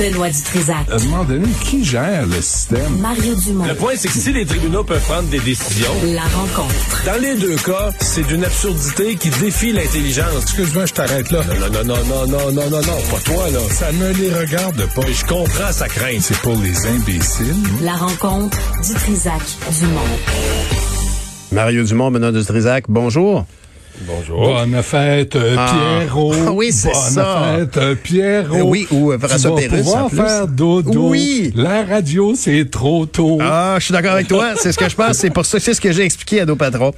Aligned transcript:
Benoît 0.00 0.30
Dutrisac. 0.30 0.88
À 0.90 0.94
un 0.94 1.04
moment 1.04 1.24
donné, 1.24 1.46
qui 1.62 1.84
gère 1.84 2.24
le 2.26 2.40
système? 2.40 2.96
Mario 3.00 3.34
Dumont. 3.34 3.66
Le 3.66 3.74
point, 3.74 3.92
c'est 3.96 4.08
que 4.08 4.14
si 4.14 4.32
les 4.32 4.46
tribunaux 4.46 4.82
peuvent 4.82 5.02
prendre 5.02 5.28
des 5.28 5.40
décisions, 5.40 5.90
La 6.14 6.22
rencontre. 6.22 7.02
dans 7.04 7.20
les 7.20 7.34
deux 7.36 7.56
cas, 7.56 7.90
c'est 8.00 8.26
d'une 8.26 8.42
absurdité 8.42 9.16
qui 9.16 9.28
défie 9.28 9.72
l'intelligence. 9.72 10.42
Excuse-moi, 10.44 10.86
je 10.86 10.94
t'arrête 10.94 11.30
là. 11.30 11.42
Non, 11.44 11.68
non, 11.70 11.84
non, 11.84 12.04
non, 12.06 12.26
non, 12.26 12.52
non, 12.52 12.70
non, 12.70 12.80
non, 12.80 12.98
pas 13.10 13.20
toi, 13.26 13.50
là. 13.50 13.58
Ça 13.70 13.92
ne 13.92 14.08
les 14.14 14.32
regarde 14.32 14.82
pas. 14.94 15.02
Je 15.12 15.24
comprends 15.26 15.72
sa 15.72 15.86
crainte. 15.86 16.20
C'est 16.22 16.38
pour 16.38 16.56
les 16.56 16.86
imbéciles. 16.86 17.54
La 17.82 17.92
rencontre 17.92 18.56
Dutrisac 18.82 19.42
Dumont. 19.80 20.00
Mario 21.52 21.84
Dumont, 21.84 22.10
Benoît 22.10 22.32
Dutrisac, 22.32 22.84
bonjour. 22.88 23.44
Bonjour. 24.06 24.40
Bonne 24.54 24.82
fête, 24.82 25.36
euh, 25.36 25.56
Ah. 25.58 25.74
Pierrot. 26.00 26.32
Ah 26.46 26.52
oui, 26.52 26.72
c'est 26.72 26.88
Bonne 26.90 27.00
ça. 27.00 27.54
fête, 27.58 27.76
euh, 27.76 27.94
Pierrot. 27.94 28.54
Euh, 28.56 28.62
oui, 28.62 28.86
ou, 28.90 29.12
François 29.18 29.50
vas 29.50 29.56
Pérusse, 29.56 29.80
pouvoir 29.82 30.04
en 30.04 30.08
plus. 30.08 30.16
faire 30.18 30.48
dodo. 30.48 31.08
Oui. 31.10 31.52
La 31.54 31.84
radio, 31.84 32.32
c'est 32.34 32.70
trop 32.70 33.04
tôt. 33.06 33.38
Ah, 33.42 33.76
je 33.78 33.84
suis 33.84 33.92
d'accord 33.92 34.12
avec 34.12 34.26
toi. 34.28 34.52
C'est 34.56 34.72
ce 34.72 34.78
que 34.78 34.88
je 34.88 34.96
pense. 34.96 35.18
C'est 35.18 35.30
pour 35.30 35.44
ça, 35.44 35.60
c'est 35.60 35.74
ce 35.74 35.80
que 35.80 35.92
j'ai 35.92 36.02
expliqué 36.04 36.40
à 36.40 36.46
nos 36.46 36.56
patrons. 36.56 36.92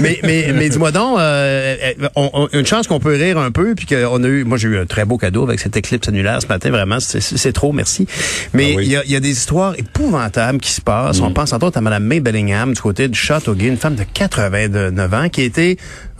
Mais, 0.00 0.18
mais, 0.22 0.52
mais 0.54 0.68
dis-moi 0.68 0.92
donc, 0.92 1.18
euh, 1.18 1.76
on- 2.16 2.30
on- 2.34 2.48
une 2.52 2.66
chance 2.66 2.86
qu'on 2.86 3.00
peut 3.00 3.14
rire 3.14 3.38
un 3.38 3.50
peu, 3.50 3.74
puis 3.74 3.86
qu'on 3.86 4.22
a 4.22 4.26
eu, 4.28 4.44
moi 4.44 4.58
j'ai 4.58 4.68
eu 4.68 4.78
un 4.78 4.86
très 4.86 5.04
beau 5.04 5.16
cadeau 5.16 5.42
avec 5.44 5.60
cette 5.60 5.76
éclipse 5.76 6.08
annulaire 6.08 6.40
ce 6.42 6.46
matin. 6.46 6.70
Vraiment, 6.70 6.98
c'est- 7.00 7.52
trop, 7.52 7.72
merci. 7.72 8.06
Mais 8.52 8.72
il 8.72 8.74
Ah 8.74 8.76
oui. 8.78 8.86
Mm. 8.86 8.90
y, 8.90 8.96
a, 8.96 9.02
il 9.06 9.12
y 9.12 9.16
a 9.16 9.20
des 9.20 9.30
histoires 9.30 9.74
épouvantables 9.78 10.58
qui 10.60 10.70
se 10.72 10.80
passent. 10.80 11.20
On 11.20 11.30
pense 11.32 11.52
entre 11.52 11.66
autres 11.66 11.78
à 11.78 11.80
Mme 11.80 12.04
May 12.04 12.20
Bellingham 12.20 12.72
du 12.74 12.80
côté 12.80 13.08
du 13.08 13.18
Châteauguay, 13.18 13.66
une 13.68 13.76
femme 13.78 13.94
de 13.94 14.04
89 14.12 15.14
ans 15.14 15.28
qui 15.30 15.42
a 15.42 15.44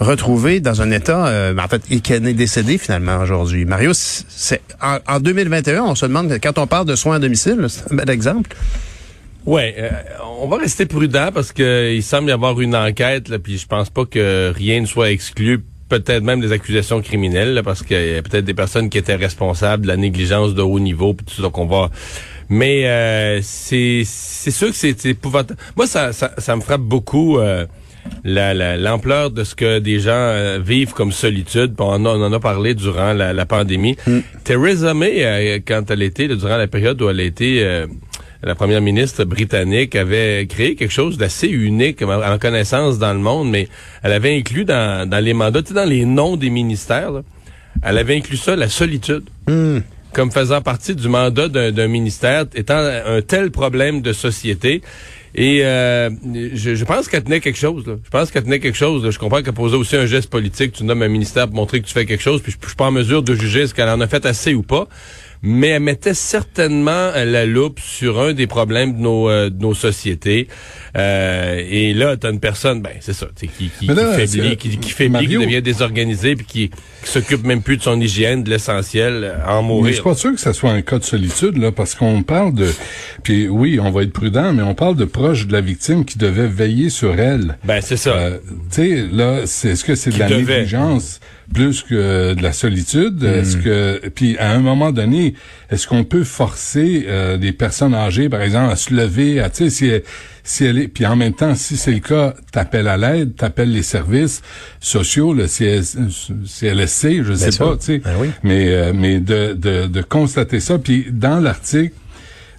été 0.04 0.10
retrouvée 0.10 0.60
dans 0.60 0.82
un 0.82 0.90
état, 0.90 1.26
euh, 1.26 1.54
en 1.56 1.68
fait, 1.68 1.82
et 1.90 2.00
qui 2.00 2.12
est 2.12 2.20
décédée 2.20 2.78
finalement 2.78 3.18
aujourd'hui. 3.18 3.64
Mario, 3.64 3.92
c'est 3.94 4.60
en, 4.80 4.98
en 5.08 5.20
2021, 5.20 5.82
on 5.84 5.94
se 5.94 6.06
demande 6.06 6.32
quand 6.42 6.58
on 6.58 6.66
parle 6.66 6.86
de 6.86 6.96
soins 6.96 7.16
à 7.16 7.18
domicile, 7.18 7.64
c'est 7.68 7.92
un 7.92 7.96
bel 7.96 8.10
exemple. 8.10 8.54
Ouais, 9.46 9.74
euh, 9.78 9.90
on 10.40 10.48
va 10.48 10.56
rester 10.56 10.86
prudent 10.86 11.28
parce 11.32 11.52
que 11.52 11.92
il 11.94 12.02
semble 12.02 12.28
y 12.28 12.32
avoir 12.32 12.60
une 12.60 12.74
enquête, 12.74 13.28
là, 13.28 13.38
puis 13.38 13.58
je 13.58 13.66
pense 13.66 13.90
pas 13.90 14.04
que 14.06 14.52
rien 14.54 14.80
ne 14.80 14.86
soit 14.86 15.10
exclu 15.10 15.62
peut-être 15.90 16.22
même 16.22 16.40
des 16.40 16.50
accusations 16.52 17.02
criminelles, 17.02 17.54
là, 17.54 17.62
parce 17.62 17.82
qu'il 17.82 17.96
y 17.96 18.16
a 18.16 18.22
peut-être 18.22 18.44
des 18.46 18.54
personnes 18.54 18.88
qui 18.88 18.96
étaient 18.98 19.14
responsables 19.14 19.82
de 19.82 19.88
la 19.88 19.96
négligence 19.96 20.54
de 20.54 20.62
haut 20.62 20.80
niveau, 20.80 21.12
puis 21.12 21.26
tout 21.26 21.42
ça 21.42 21.50
qu'on 21.50 21.66
va. 21.66 21.90
Mais 22.48 22.86
euh, 22.86 23.40
c'est 23.42 24.02
c'est 24.04 24.50
sûr 24.50 24.68
que 24.68 24.76
c'est 24.76 24.98
c'est 24.98 25.10
épouvantable. 25.10 25.58
Moi, 25.76 25.86
ça, 25.86 26.12
ça, 26.12 26.32
ça 26.38 26.56
me 26.56 26.60
frappe 26.62 26.80
beaucoup. 26.82 27.38
euh, 27.38 27.66
la- 28.24 28.54
la- 28.54 28.76
l'ampleur 28.76 29.30
de 29.30 29.44
ce 29.44 29.54
que 29.54 29.78
des 29.78 30.00
gens 30.00 30.10
euh, 30.12 30.58
vivent 30.64 30.92
comme 30.92 31.12
solitude. 31.12 31.74
Puis 31.76 31.84
On 31.86 31.92
en, 31.92 32.04
a, 32.06 32.08
on 32.10 32.22
en 32.24 32.32
a 32.32 32.40
parlé 32.40 32.74
durant 32.74 33.12
la, 33.12 33.32
la 33.32 33.46
pandémie. 33.46 33.96
Theresa 34.44 34.94
May, 34.94 35.24
euh, 35.24 35.58
quand 35.66 35.90
elle 35.90 36.02
était, 36.02 36.26
là, 36.26 36.34
durant 36.36 36.56
la 36.56 36.66
période 36.66 37.00
où 37.02 37.08
elle 37.08 37.20
a 37.20 37.24
été 37.24 37.62
euh, 37.64 37.86
la 38.42 38.54
première 38.54 38.80
ministre 38.82 39.24
britannique, 39.24 39.96
avait 39.96 40.46
créé 40.46 40.74
quelque 40.74 40.92
chose 40.92 41.16
d'assez 41.16 41.48
unique 41.48 42.02
en, 42.02 42.22
en 42.22 42.38
connaissance 42.38 42.98
dans 42.98 43.12
le 43.14 43.20
monde, 43.20 43.50
mais 43.50 43.68
elle 44.02 44.12
avait 44.12 44.36
inclus 44.36 44.64
dans, 44.66 45.08
dans 45.08 45.22
les 45.24 45.32
mandats, 45.34 45.62
dans 45.62 45.88
les 45.88 46.04
noms 46.04 46.36
des 46.36 46.50
ministères, 46.50 47.10
là, 47.10 47.22
elle 47.82 47.98
avait 47.98 48.16
inclus 48.16 48.36
ça, 48.36 48.54
la 48.54 48.68
solitude 48.68 49.24
comme 50.12 50.30
faisant 50.30 50.60
partie 50.62 50.94
du 50.94 51.08
mandat 51.08 51.48
d'un 51.48 51.72
d'un 51.72 51.88
ministère, 51.88 52.44
étant 52.54 52.76
un 52.78 53.20
tel 53.20 53.50
problème 53.50 54.00
de 54.00 54.12
société. 54.12 54.80
Et 55.36 55.64
euh, 55.64 56.10
je, 56.54 56.74
je 56.76 56.84
pense 56.84 57.08
qu'elle 57.08 57.24
tenait 57.24 57.40
quelque 57.40 57.58
chose. 57.58 57.86
Là. 57.86 57.94
Je 58.04 58.10
pense 58.10 58.30
qu'elle 58.30 58.44
tenait 58.44 58.60
quelque 58.60 58.76
chose. 58.78 59.04
là. 59.04 59.10
Je 59.10 59.18
comprends 59.18 59.42
qu'elle 59.42 59.52
posait 59.54 59.76
aussi 59.76 59.96
un 59.96 60.06
geste 60.06 60.30
politique. 60.30 60.72
Tu 60.72 60.84
nommes 60.84 61.02
un 61.02 61.08
ministère 61.08 61.46
pour 61.48 61.56
montrer 61.56 61.80
que 61.80 61.86
tu 61.86 61.92
fais 61.92 62.06
quelque 62.06 62.22
chose. 62.22 62.40
Puis 62.40 62.52
je, 62.52 62.58
je 62.62 62.66
suis 62.68 62.76
pas 62.76 62.86
en 62.86 62.92
mesure 62.92 63.22
de 63.22 63.34
juger 63.34 63.66
ce 63.66 63.74
qu'elle 63.74 63.88
en 63.88 64.00
a 64.00 64.06
fait 64.06 64.24
assez 64.26 64.54
ou 64.54 64.62
pas. 64.62 64.88
Mais 65.46 65.68
elle 65.68 65.82
mettait 65.82 66.14
certainement 66.14 66.90
euh, 66.90 67.24
la 67.26 67.44
loupe 67.44 67.78
sur 67.80 68.18
un 68.20 68.32
des 68.32 68.46
problèmes 68.46 68.94
de 68.96 69.00
nos, 69.00 69.28
euh, 69.28 69.50
de 69.50 69.60
nos 69.60 69.74
sociétés. 69.74 70.48
Euh, 70.96 71.62
et 71.68 71.92
là, 71.92 72.16
t'as 72.16 72.30
une 72.30 72.40
personne, 72.40 72.80
ben 72.80 72.92
c'est 73.00 73.12
ça, 73.12 73.26
tu 73.38 73.48
qui, 73.48 73.70
qui, 73.78 73.86
là, 73.86 73.94
qui 74.16 74.26
faiblit, 74.26 74.48
c'est- 74.50 74.56
qui, 74.56 74.78
qui 74.78 74.90
faiblit, 74.90 75.12
Mario- 75.12 75.40
qui 75.40 75.46
devient 75.46 75.60
désorganisé, 75.62 76.36
puis 76.36 76.46
qui, 76.46 76.70
qui 77.04 77.10
s'occupe 77.10 77.44
même 77.44 77.62
plus 77.62 77.76
de 77.76 77.82
son 77.82 78.00
hygiène, 78.00 78.42
de 78.42 78.50
l'essentiel, 78.50 79.24
euh, 79.24 79.36
à 79.46 79.56
en 79.56 79.62
Mais 79.62 79.68
mourir. 79.68 79.88
je 79.88 79.92
suis 79.94 80.02
pas 80.02 80.14
sûr 80.14 80.32
que 80.32 80.40
ça 80.40 80.52
soit 80.52 80.70
un 80.70 80.82
cas 80.82 80.98
de 80.98 81.04
solitude, 81.04 81.56
là, 81.56 81.70
parce 81.72 81.94
qu'on 81.94 82.22
parle 82.22 82.54
de... 82.54 82.68
Puis 83.22 83.48
oui, 83.48 83.78
on 83.80 83.90
va 83.90 84.02
être 84.02 84.12
prudent, 84.12 84.52
mais 84.52 84.62
on 84.62 84.74
parle 84.74 84.96
de 84.96 85.04
proches 85.04 85.46
de 85.46 85.52
la 85.52 85.60
victime 85.60 86.04
qui 86.04 86.18
devaient 86.18 86.46
veiller 86.48 86.90
sur 86.90 87.18
elle. 87.18 87.56
Ben 87.64 87.80
c'est 87.80 87.96
ça. 87.96 88.10
Euh, 88.10 88.38
tu 88.70 88.82
sais, 88.82 89.06
là, 89.10 89.42
c'est, 89.46 89.70
est-ce 89.70 89.84
que 89.84 89.94
c'est 89.94 90.10
de 90.10 90.18
la 90.18 90.28
devait. 90.28 90.58
négligence 90.58 91.20
plus 91.52 91.82
que 91.82 92.34
de 92.34 92.42
la 92.42 92.52
solitude? 92.52 93.22
Hmm. 93.22 93.26
Est-ce 93.26 93.56
que... 93.56 94.08
Puis 94.14 94.36
à 94.38 94.50
un 94.52 94.60
moment 94.60 94.92
donné, 94.92 95.34
est-ce 95.70 95.86
qu'on 95.86 96.04
peut 96.04 96.24
forcer 96.24 97.04
euh, 97.06 97.36
des 97.36 97.52
personnes 97.52 97.94
âgées, 97.94 98.28
par 98.28 98.42
exemple, 98.42 98.72
à 98.72 98.76
se 98.76 98.94
lever, 98.94 99.40
à, 99.40 99.50
tu 99.50 99.64
sais, 99.64 99.70
si 99.70 99.90
si 100.44 100.64
elle 100.64 100.78
est... 100.78 100.88
Puis 100.88 101.06
en 101.06 101.16
même 101.16 101.32
temps, 101.32 101.54
si 101.54 101.76
c'est 101.76 101.92
le 101.92 102.00
cas, 102.00 102.34
t'appelles 102.52 102.86
à 102.86 102.96
l'aide, 102.96 103.34
t'appelles 103.34 103.72
les 103.72 103.82
services 103.82 104.42
sociaux, 104.78 105.34
elle 105.36 105.48
sait, 105.48 105.80
je 105.82 107.34
sais 107.34 107.58
pas, 107.58 107.76
tu 107.76 107.84
sais. 107.84 107.98
Ben 107.98 108.14
oui. 108.20 108.30
Mais, 108.42 108.68
euh, 108.68 108.92
mais 108.94 109.18
de, 109.18 109.54
de, 109.54 109.86
de 109.86 110.02
constater 110.02 110.60
ça. 110.60 110.78
Puis 110.78 111.06
dans 111.10 111.40
l'article, 111.40 111.94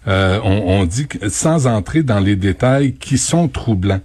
euh, 0.08 0.40
on, 0.44 0.82
on 0.82 0.86
dit 0.86 1.08
que 1.08 1.30
sans 1.30 1.68
entrer 1.68 2.04
dans 2.04 2.20
les 2.20 2.36
détails 2.36 2.96
qui 2.96 3.18
sont 3.18 3.48
troublants. 3.48 4.02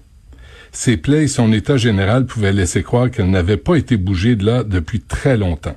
Ses 0.72 0.96
plaies 0.96 1.24
et 1.24 1.28
son 1.28 1.52
état 1.52 1.76
général 1.76 2.26
pouvaient 2.26 2.52
laisser 2.52 2.82
croire 2.82 3.10
qu'elle 3.10 3.30
n'avait 3.30 3.56
pas 3.56 3.74
été 3.76 3.96
bougée 3.96 4.36
de 4.36 4.46
là 4.46 4.62
depuis 4.62 5.00
très 5.00 5.36
longtemps. 5.36 5.76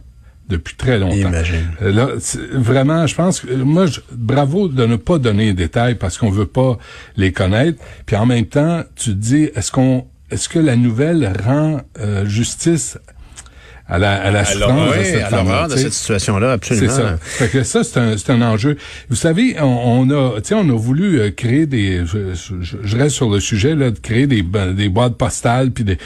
Depuis 0.53 0.75
très 0.75 1.00
longtemps. 1.00 1.16
Imagine. 1.30 1.68
Euh, 1.81 1.91
Là, 1.91 2.08
vraiment, 2.53 3.08
je 3.08 3.16
pense 3.16 3.40
que 3.41 3.47
euh, 3.52 3.64
moi, 3.66 3.86
je- 3.88 4.02
bravo 4.12 4.68
de 4.68 4.86
ne 4.86 4.96
pas 4.97 5.18
donner 5.18 5.46
les 5.46 5.53
détails 5.53 5.96
parce 5.96 6.18
qu'on 6.18 6.30
veut 6.30 6.46
pas 6.46 6.78
les 7.18 7.31
connaître. 7.31 7.80
Puis 8.06 8.16
en 8.16 8.25
même 8.25 8.46
temps, 8.46 8.84
tu 8.96 9.09
te 9.12 9.16
dis, 9.16 9.44
est-ce 9.56 9.72
qu'on, 9.72 10.06
est-ce 10.31 10.47
que 10.50 10.59
la 10.59 10.75
nouvelle 10.75 11.31
rend 11.46 11.81
euh, 12.00 12.25
justice 12.25 12.97
à 13.85 13.99
la, 13.99 14.13
à 14.21 14.31
la 14.31 14.39
À 14.39 14.45
souffrance 14.45 14.69
l'horreur, 15.31 15.67
de 15.67 15.73
de 15.73 15.77
cette 15.79 15.94
situation-là, 15.94 16.57
C'est 16.61 16.73
absolument. 16.73 16.94
ça. 16.95 17.17
Fait 17.17 17.49
que 17.49 17.63
ça, 17.63 17.83
c'est 17.83 17.99
un, 17.99 18.17
c'est 18.17 18.31
un 18.31 18.41
enjeu. 18.41 18.77
Vous 19.09 19.16
savez, 19.17 19.55
on, 19.59 19.66
on 19.66 20.09
a, 20.09 20.39
on 20.53 20.69
a 20.69 20.77
voulu 20.77 21.19
euh, 21.19 21.31
créer 21.31 21.66
des, 21.66 22.05
je, 22.05 22.33
je- 22.33 22.77
je 22.81 22.97
reste 22.97 23.16
sur 23.16 23.29
le 23.29 23.41
sujet 23.41 23.75
là, 23.75 23.91
de 23.91 23.99
créer 23.99 24.25
des, 24.25 24.41
ba- 24.41 24.72
des 24.72 24.88
boîtes 24.88 25.16
postales, 25.17 25.72
puis 25.72 25.83
des, 25.83 25.97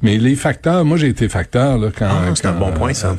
mais 0.00 0.16
les 0.16 0.36
facteurs, 0.36 0.84
moi 0.84 0.96
j'ai 0.96 1.08
été 1.08 1.28
facteur 1.28 1.76
là 1.78 1.88
quand. 1.96 2.06
Ah, 2.08 2.30
c'est 2.36 2.46
un 2.46 2.52
bon 2.52 2.70
point, 2.72 2.94
ça. 2.94 3.08
euh, 3.08 3.14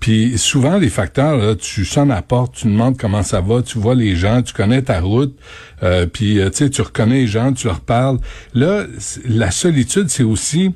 puis 0.00 0.38
souvent 0.38 0.78
les 0.78 0.88
facteurs, 0.88 1.36
là, 1.36 1.54
tu 1.54 1.84
sonnes 1.84 2.10
à 2.10 2.16
la 2.16 2.22
porte, 2.22 2.54
tu 2.54 2.66
demandes 2.66 2.96
comment 2.96 3.22
ça 3.22 3.40
va, 3.42 3.60
tu 3.62 3.78
vois 3.78 3.94
les 3.94 4.16
gens, 4.16 4.40
tu 4.40 4.54
connais 4.54 4.80
ta 4.82 5.00
route, 5.00 5.36
euh, 5.82 6.06
puis 6.06 6.40
euh, 6.40 6.48
tu 6.48 6.64
sais, 6.64 6.70
tu 6.70 6.80
reconnais 6.80 7.16
les 7.20 7.26
gens, 7.26 7.52
tu 7.52 7.66
leur 7.66 7.80
parles. 7.80 8.18
Là, 8.54 8.84
c'est- 8.98 9.20
la 9.28 9.50
solitude, 9.50 10.08
c'est 10.08 10.22
aussi 10.24 10.72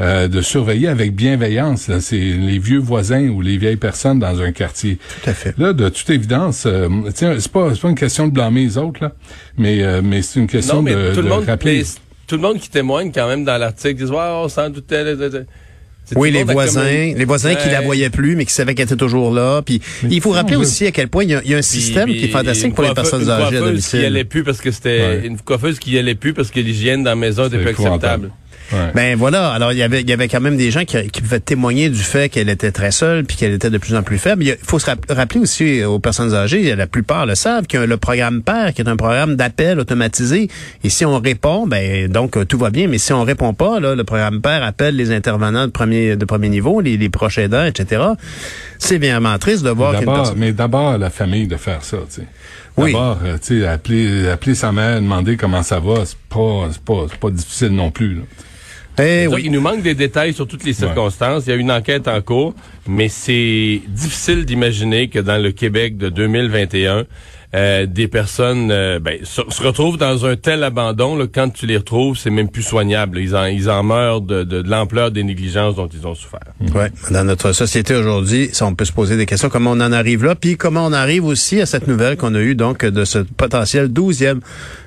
euh, 0.00 0.26
de 0.28 0.40
surveiller 0.40 0.88
avec 0.88 1.14
bienveillance. 1.14 1.88
là. 1.88 2.00
C'est 2.00 2.16
les 2.18 2.58
vieux 2.58 2.78
voisins 2.80 3.28
ou 3.28 3.40
les 3.40 3.56
vieilles 3.58 3.76
personnes 3.76 4.18
dans 4.18 4.40
un 4.40 4.50
quartier. 4.52 4.98
Tout 5.22 5.30
à 5.30 5.34
fait. 5.34 5.54
Là, 5.58 5.72
de 5.72 5.88
toute 5.88 6.10
évidence, 6.10 6.64
euh, 6.66 6.88
tiens, 7.14 7.36
c'est 7.38 7.52
pas, 7.52 7.70
c'est 7.74 7.80
pas 7.80 7.88
une 7.90 7.94
question 7.94 8.26
de 8.26 8.32
blâmer 8.32 8.62
les 8.64 8.76
autres, 8.78 9.00
là, 9.02 9.12
mais, 9.56 9.82
euh, 9.82 10.00
mais 10.02 10.22
c'est 10.22 10.40
une 10.40 10.46
question 10.48 10.76
Non, 10.76 10.82
mais 10.82 10.94
de, 10.94 11.10
tout, 11.10 11.16
le 11.18 11.22
de 11.24 11.28
monde, 11.28 11.44
rappeler. 11.46 11.78
mais 11.78 11.84
tout 12.26 12.36
le 12.36 12.42
monde 12.42 12.58
qui 12.58 12.70
témoigne 12.70 13.12
quand 13.12 13.28
même 13.28 13.44
dans 13.44 13.56
l'article 13.56 13.94
disent 13.94 14.10
Ouais, 14.10 14.18
on 14.18 14.48
s'en 14.48 14.68
doutait. 14.70 15.04
C'est 16.06 16.18
Oui, 16.18 16.30
les 16.30 16.44
voisins, 16.44 16.82
comme 16.84 16.90
une- 16.92 17.16
les 17.16 17.24
voisins 17.24 17.54
qui 17.54 17.70
la 17.70 17.78
Ouais. 17.78 17.84
voyaient 17.86 18.10
plus, 18.10 18.36
mais 18.36 18.44
qui 18.44 18.52
savaient 18.52 18.74
qu'elle 18.74 18.84
était 18.84 18.94
toujours 18.96 19.32
là. 19.32 19.62
Puis 19.62 19.80
il 20.10 20.20
faut 20.20 20.32
rappeler 20.32 20.56
aussi 20.56 20.86
à 20.86 20.90
quel 20.90 21.08
point 21.08 21.24
il 21.24 21.30
y 21.30 21.34
a, 21.34 21.40
il 21.42 21.50
y 21.50 21.54
a 21.54 21.56
un 21.56 21.62
système 21.62 22.04
Puis- 22.10 22.18
qui 22.18 22.24
est 22.26 22.28
fantastique 22.28 22.66
une 22.66 22.74
pour 22.74 22.84
les 22.84 22.90
coiffeuse- 22.90 23.10
personnes 23.10 23.22
une 23.22 23.30
âgées 23.30 23.42
à 23.42 23.48
coiffeuse 23.48 23.68
domicile. 23.70 24.00
qui 24.00 24.04
allait 24.04 24.24
plus 24.24 24.44
parce 24.44 24.60
que 24.60 24.70
c'était 24.70 25.00
Ouais. 25.00 25.22
une 25.26 25.38
coiffeuse 25.38 25.78
qui 25.78 25.92
y 25.92 25.98
allait 25.98 26.14
plus 26.14 26.34
parce 26.34 26.50
que 26.50 26.60
l'hygiène 26.60 27.04
dans 27.04 27.10
la 27.12 27.16
maison 27.16 27.46
était 27.46 27.56
plus 27.56 27.70
acceptable. 27.70 28.30
Ouais. 28.72 28.90
Ben 28.94 29.16
voilà. 29.16 29.50
Alors 29.52 29.72
il 29.72 29.78
y 29.78 29.82
avait, 29.82 30.00
il 30.00 30.08
y 30.08 30.12
avait 30.12 30.28
quand 30.28 30.40
même 30.40 30.56
des 30.56 30.70
gens 30.70 30.84
qui, 30.84 30.96
qui 31.08 31.20
pouvaient 31.22 31.40
témoigner 31.40 31.88
du 31.90 31.98
fait 32.02 32.28
qu'elle 32.28 32.48
était 32.48 32.72
très 32.72 32.90
seule 32.90 33.24
puis 33.24 33.36
qu'elle 33.36 33.52
était 33.52 33.70
de 33.70 33.78
plus 33.78 33.94
en 33.94 34.02
plus 34.02 34.18
faible. 34.18 34.42
Il 34.44 34.56
faut 34.62 34.78
se 34.78 34.86
rap- 34.86 35.04
rappeler 35.08 35.40
aussi 35.40 35.84
aux 35.84 35.98
personnes 35.98 36.34
âgées, 36.34 36.74
la 36.74 36.86
plupart 36.86 37.26
le 37.26 37.34
savent, 37.34 37.66
qu'il 37.66 37.78
y 37.80 37.82
a 37.82 37.86
le 37.86 37.96
programme 37.96 38.42
Père, 38.42 38.72
qui 38.74 38.82
est 38.82 38.88
un 38.88 38.96
programme 38.96 39.36
d'appel 39.36 39.78
automatisé. 39.78 40.48
Et 40.82 40.88
si 40.88 41.04
on 41.04 41.18
répond, 41.20 41.66
ben 41.66 42.08
donc 42.10 42.46
tout 42.48 42.58
va 42.58 42.70
bien. 42.70 42.88
Mais 42.88 42.98
si 42.98 43.12
on 43.12 43.22
répond 43.22 43.54
pas, 43.54 43.80
là, 43.80 43.94
le 43.94 44.04
programme 44.04 44.40
Père 44.40 44.62
appelle 44.64 44.96
les 44.96 45.10
intervenants 45.12 45.66
de 45.66 45.70
premier 45.72 46.16
de 46.16 46.24
premier 46.24 46.48
niveau, 46.48 46.80
les, 46.80 46.96
les 46.96 47.08
proches 47.10 47.38
aidants, 47.38 47.64
etc. 47.66 48.02
C'est 48.78 48.98
vraiment 48.98 49.36
triste 49.38 49.62
de 49.64 49.70
voir 49.70 49.92
mais 50.36 50.52
d'abord 50.52 50.98
la 50.98 51.10
famille 51.10 51.46
de 51.46 51.56
faire 51.56 51.82
ça, 51.84 51.98
tu 52.08 52.22
sais. 52.22 52.26
Oui. 52.76 52.92
D'abord, 52.92 53.18
euh, 53.24 53.38
tu 53.38 53.60
sais, 53.60 53.66
appeler, 53.66 54.28
appeler 54.28 54.54
sa 54.54 54.72
mère, 54.72 55.00
demander 55.00 55.36
comment 55.36 55.62
ça 55.62 55.78
va, 55.78 56.04
c'est 56.04 56.18
pas, 56.28 56.68
c'est 56.72 56.82
pas, 56.82 57.06
c'est 57.08 57.20
pas 57.20 57.30
difficile 57.30 57.68
non 57.68 57.90
plus. 57.90 58.16
Là. 58.16 58.22
Eh 58.98 59.26
oui. 59.26 59.42
Il 59.44 59.52
nous 59.52 59.60
manque 59.60 59.82
des 59.82 59.94
détails 59.94 60.34
sur 60.34 60.46
toutes 60.46 60.64
les 60.64 60.72
circonstances. 60.72 61.46
Il 61.46 61.50
y 61.50 61.52
a 61.52 61.56
une 61.56 61.72
enquête 61.72 62.06
en 62.06 62.20
cours, 62.20 62.54
mais 62.86 63.08
c'est 63.08 63.80
difficile 63.88 64.44
d'imaginer 64.44 65.08
que 65.08 65.18
dans 65.18 65.42
le 65.42 65.50
Québec 65.50 65.96
de 65.96 66.08
2021, 66.08 67.04
euh, 67.54 67.86
des 67.86 68.08
personnes 68.08 68.70
euh, 68.70 68.98
ben, 68.98 69.18
se, 69.22 69.42
se 69.48 69.62
retrouvent 69.62 69.96
dans 69.96 70.26
un 70.26 70.36
tel 70.36 70.64
abandon. 70.64 71.16
Là, 71.16 71.26
quand 71.32 71.50
tu 71.50 71.66
les 71.66 71.76
retrouves, 71.76 72.18
c'est 72.18 72.30
même 72.30 72.48
plus 72.48 72.62
soignable. 72.62 73.18
Ils 73.18 73.36
en, 73.36 73.46
ils 73.46 73.70
en 73.70 73.82
meurent 73.82 74.20
de, 74.20 74.42
de, 74.42 74.62
de 74.62 74.68
l'ampleur 74.68 75.10
des 75.10 75.22
négligences 75.22 75.76
dont 75.76 75.86
ils 75.86 76.06
ont 76.06 76.14
souffert. 76.14 76.40
Ouais, 76.74 76.90
dans 77.10 77.24
notre 77.24 77.52
société 77.52 77.94
aujourd'hui, 77.94 78.50
on 78.60 78.74
peut 78.74 78.84
se 78.84 78.92
poser 78.92 79.16
des 79.16 79.26
questions 79.26 79.48
comment 79.48 79.70
on 79.72 79.80
en 79.80 79.92
arrive 79.92 80.24
là, 80.24 80.34
puis 80.34 80.56
comment 80.56 80.84
on 80.86 80.92
arrive 80.92 81.24
aussi 81.24 81.60
à 81.60 81.66
cette 81.66 81.86
nouvelle 81.86 82.16
qu'on 82.16 82.34
a 82.34 82.40
eue 82.40 82.54
donc 82.54 82.84
de 82.84 83.04
ce 83.04 83.18
potentiel 83.18 83.88
douzième 83.88 84.40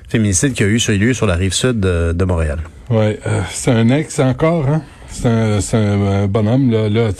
féminicide 0.08 0.52
qu'il 0.52 0.66
y 0.66 0.68
a 0.68 0.72
eu 0.72 0.80
sur 0.80 0.92
lieu 0.92 1.14
sur 1.14 1.26
la 1.26 1.34
rive 1.36 1.52
sud 1.52 1.80
de, 1.80 2.12
de 2.12 2.24
Montréal? 2.24 2.58
Ouais, 2.90 3.18
euh, 3.26 3.40
c'est 3.50 3.70
un 3.70 3.88
ex 3.90 4.18
encore, 4.18 4.68
hein? 4.68 4.82
C'est 5.10 5.26
un, 5.26 5.58
un, 5.58 5.76
euh, 5.76 6.26
bonhomme, 6.26 6.70
là, 6.70 6.88
là 6.88 7.10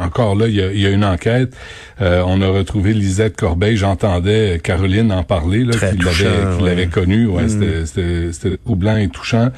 encore 0.00 0.36
là, 0.36 0.46
il 0.48 0.54
y 0.54 0.62
a, 0.62 0.72
il 0.72 0.80
y 0.80 0.86
a 0.86 0.90
une 0.90 1.04
enquête. 1.04 1.56
Euh, 2.00 2.22
on 2.26 2.40
a 2.42 2.48
retrouvé 2.48 2.92
Lisette 2.92 3.36
Corbeil, 3.36 3.76
j'entendais 3.76 4.60
Caroline 4.62 5.10
en 5.10 5.24
parler, 5.24 5.64
là, 5.64 5.72
qui 5.72 5.96
l'avait, 5.98 6.62
l'avait 6.64 6.86
connu. 6.88 7.26
Ouais, 7.26 7.44
Mm. 7.44 7.48
c'était, 7.48 7.86
c'était, 7.86 8.32
c'était 8.32 8.56
troublant 8.58 8.96
et 8.96 9.08
touchant. 9.08 9.48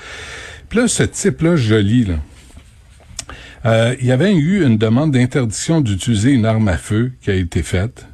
Puis 0.68 0.78
là, 0.78 0.88
ce 0.88 1.02
type-là, 1.02 1.56
joli, 1.56 2.04
là. 2.04 2.14
Euh, 3.66 3.94
il 4.00 4.06
y 4.06 4.12
avait 4.12 4.32
eu 4.32 4.64
une 4.64 4.78
demande 4.78 5.10
d'interdiction 5.12 5.82
d'utiliser 5.82 6.30
une 6.30 6.46
arme 6.46 6.68
à 6.68 6.78
feu 6.78 7.12
qui 7.20 7.30
a 7.30 7.34
été 7.34 7.62
faite. 7.62 8.06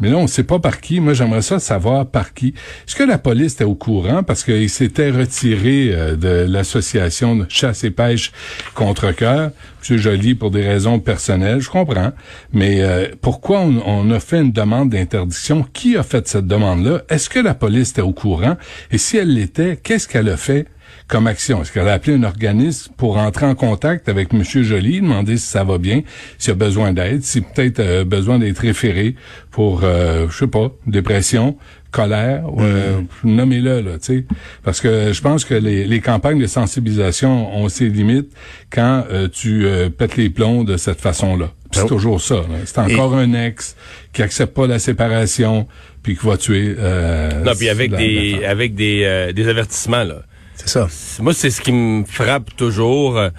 Mais 0.00 0.10
là, 0.10 0.16
on 0.16 0.22
ne 0.22 0.26
sait 0.26 0.42
pas 0.42 0.58
par 0.58 0.80
qui. 0.80 1.00
Moi, 1.00 1.12
j'aimerais 1.14 1.42
ça 1.42 1.60
savoir 1.60 2.06
par 2.06 2.34
qui. 2.34 2.54
Est-ce 2.88 2.96
que 2.96 3.04
la 3.04 3.18
police 3.18 3.54
était 3.54 3.64
au 3.64 3.74
courant? 3.74 4.22
Parce 4.22 4.42
qu'il 4.42 4.68
s'était 4.68 5.10
retiré 5.10 5.90
euh, 5.92 6.16
de 6.16 6.46
l'association 6.48 7.36
de 7.36 7.46
chasse 7.48 7.84
et 7.84 7.90
pêche 7.90 8.32
contre 8.74 9.12
cœur? 9.12 9.50
M. 9.88 9.96
Joly, 9.98 10.34
pour 10.34 10.50
des 10.50 10.66
raisons 10.66 10.98
personnelles, 10.98 11.60
je 11.60 11.70
comprends. 11.70 12.12
Mais 12.52 12.82
euh, 12.82 13.08
pourquoi 13.20 13.60
on, 13.60 13.82
on 13.84 14.10
a 14.10 14.18
fait 14.18 14.40
une 14.40 14.52
demande 14.52 14.90
d'interdiction? 14.90 15.64
Qui 15.72 15.96
a 15.96 16.02
fait 16.02 16.26
cette 16.26 16.46
demande-là? 16.46 17.02
Est-ce 17.08 17.30
que 17.30 17.38
la 17.38 17.54
police 17.54 17.90
était 17.90 18.02
au 18.02 18.12
courant? 18.12 18.56
Et 18.90 18.98
si 18.98 19.18
elle 19.18 19.34
l'était, 19.34 19.76
qu'est-ce 19.76 20.08
qu'elle 20.08 20.28
a 20.30 20.36
fait? 20.36 20.66
Comme 21.08 21.26
action? 21.26 21.62
Est-ce 21.62 21.72
qu'elle 21.72 21.88
a 21.88 21.92
appelé 21.94 22.16
un 22.16 22.22
organisme 22.22 22.92
pour 22.96 23.18
entrer 23.18 23.46
en 23.46 23.54
contact 23.54 24.08
avec 24.08 24.32
M. 24.32 24.42
Joly, 24.44 25.00
demander 25.00 25.36
si 25.36 25.46
ça 25.46 25.64
va 25.64 25.78
bien, 25.78 26.02
s'il 26.38 26.52
a 26.52 26.54
besoin 26.54 26.92
d'aide, 26.92 27.22
si 27.22 27.40
peut-être 27.40 27.80
euh, 27.80 28.04
besoin 28.04 28.38
d'être 28.38 28.58
référé 28.60 29.14
pour, 29.50 29.82
euh, 29.84 30.26
je 30.30 30.36
sais 30.38 30.46
pas, 30.46 30.70
dépression, 30.86 31.56
colère, 31.90 32.44
euh, 32.58 33.00
nommez-le, 33.22 33.80
là, 33.82 33.92
tu 33.98 33.98
sais. 34.00 34.24
Parce 34.62 34.80
que 34.80 35.12
je 35.12 35.20
pense 35.20 35.44
que 35.44 35.52
les, 35.54 35.84
les 35.84 36.00
campagnes 36.00 36.40
de 36.40 36.46
sensibilisation 36.46 37.54
ont 37.54 37.68
ses 37.68 37.88
limites 37.90 38.32
quand 38.70 39.04
euh, 39.10 39.28
tu 39.28 39.66
euh, 39.66 39.90
pètes 39.90 40.16
les 40.16 40.30
plombs 40.30 40.64
de 40.64 40.76
cette 40.78 41.00
façon-là. 41.00 41.50
C'est 41.74 41.82
Oh. 41.84 41.88
toujours 41.88 42.20
ça. 42.20 42.42
C'est 42.66 42.78
encore 42.78 43.14
un 43.14 43.32
ex 43.32 43.76
qui 44.12 44.22
accepte 44.22 44.54
pas 44.54 44.66
la 44.66 44.78
séparation 44.78 45.66
puis 46.02 46.16
qui 46.18 46.26
va 46.26 46.36
tuer. 46.36 46.74
Euh, 46.78 47.42
Non, 47.44 47.52
puis 47.58 47.70
avec 47.70 47.90
des 47.94 48.44
avec 48.44 48.74
des, 48.74 49.02
euh, 49.04 49.32
des 49.32 49.48
avertissements 49.48 50.04
là. 50.04 50.22
C'est 50.54 50.68
ça. 50.68 50.88
Moi, 51.20 51.34
c'est 51.34 51.50
ce 51.50 51.60
qui 51.60 51.72
me 51.72 52.04
frappe 52.04 52.54
toujours. 52.56 53.18
euh, 53.18 53.30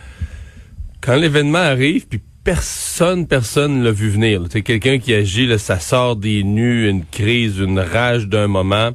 Quand 1.02 1.16
l'événement 1.16 1.60
arrive, 1.60 2.08
puis 2.08 2.22
personne, 2.44 3.28
personne 3.28 3.84
l'a 3.84 3.92
vu 3.92 4.10
venir. 4.10 4.44
C'est 4.52 4.62
quelqu'un 4.62 5.00
qui 5.00 5.14
agit, 5.14 5.46
là, 5.46 5.58
ça 5.58 5.80
sort 5.80 6.16
des 6.16 6.44
nues, 6.44 6.90
une 6.90 7.06
crise, 7.06 7.60
une 7.60 7.80
rage 7.80 8.28
d'un 8.28 8.48
moment. 8.48 8.92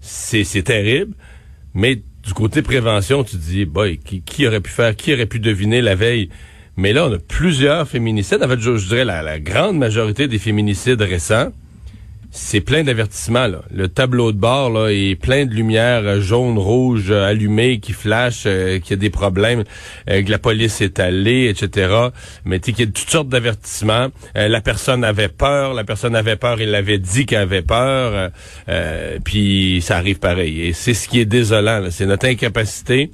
C'est 0.00 0.44
terrible. 0.62 1.14
Mais 1.74 1.96
du 1.96 2.32
côté 2.34 2.62
prévention, 2.62 3.24
tu 3.24 3.36
te 3.36 3.42
dis, 3.42 3.64
boy, 3.64 3.98
qui, 3.98 4.46
aurait 4.46 4.60
pu 4.60 4.70
faire, 4.70 4.94
qui 4.94 5.12
aurait 5.12 5.26
pu 5.26 5.40
deviner 5.40 5.80
la 5.82 5.94
veille? 5.94 6.28
Mais 6.76 6.92
là, 6.92 7.06
on 7.06 7.12
a 7.12 7.18
plusieurs 7.18 7.88
féminicides. 7.88 8.42
En 8.42 8.48
fait, 8.48 8.60
je, 8.60 8.88
dirais 8.88 9.04
la 9.04 9.40
grande 9.40 9.78
majorité 9.78 10.28
des 10.28 10.38
féminicides 10.38 11.00
récents 11.00 11.52
c'est 12.36 12.60
plein 12.60 12.82
d'avertissements. 12.82 13.46
Là. 13.46 13.62
Le 13.72 13.86
tableau 13.86 14.32
de 14.32 14.36
bord 14.36 14.68
là, 14.68 14.88
est 14.88 15.14
plein 15.14 15.46
de 15.46 15.54
lumières 15.54 16.02
euh, 16.04 16.20
jaune, 16.20 16.58
rouge, 16.58 17.06
euh, 17.10 17.24
allumées, 17.28 17.78
qui 17.78 17.92
flashent, 17.92 18.46
euh, 18.46 18.80
qu'il 18.80 18.90
y 18.90 18.92
a 18.94 18.96
des 18.96 19.08
problèmes, 19.08 19.62
euh, 20.10 20.20
que 20.20 20.30
la 20.32 20.40
police 20.40 20.80
est 20.80 20.98
allée, 20.98 21.46
etc. 21.48 21.94
Mais 22.44 22.58
tu 22.58 22.66
sais 22.66 22.72
qu'il 22.72 22.86
y 22.86 22.88
a 22.88 22.90
toutes 22.90 23.08
sortes 23.08 23.28
d'avertissements. 23.28 24.08
Euh, 24.36 24.48
la 24.48 24.60
personne 24.60 25.04
avait 25.04 25.28
peur, 25.28 25.74
la 25.74 25.84
personne 25.84 26.16
avait 26.16 26.34
peur, 26.34 26.60
il 26.60 26.70
l'avait 26.70 26.98
dit 26.98 27.24
qu'elle 27.24 27.42
avait 27.42 27.62
peur, 27.62 28.12
euh, 28.14 28.28
euh, 28.68 29.18
puis 29.24 29.80
ça 29.80 29.96
arrive 29.96 30.18
pareil. 30.18 30.60
Et 30.60 30.72
c'est 30.72 30.94
ce 30.94 31.08
qui 31.08 31.20
est 31.20 31.26
désolant. 31.26 31.78
là. 31.78 31.92
C'est 31.92 32.06
notre 32.06 32.26
incapacité, 32.26 33.12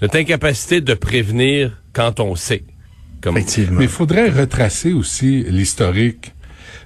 notre 0.00 0.16
incapacité 0.16 0.80
de 0.80 0.94
prévenir 0.94 1.72
quand 1.92 2.20
on 2.20 2.36
sait. 2.36 2.62
Comme, 3.20 3.36
Effectivement. 3.36 3.78
Mais 3.78 3.86
il 3.86 3.90
faudrait 3.90 4.28
retracer 4.28 4.92
aussi 4.92 5.44
l'historique 5.48 6.33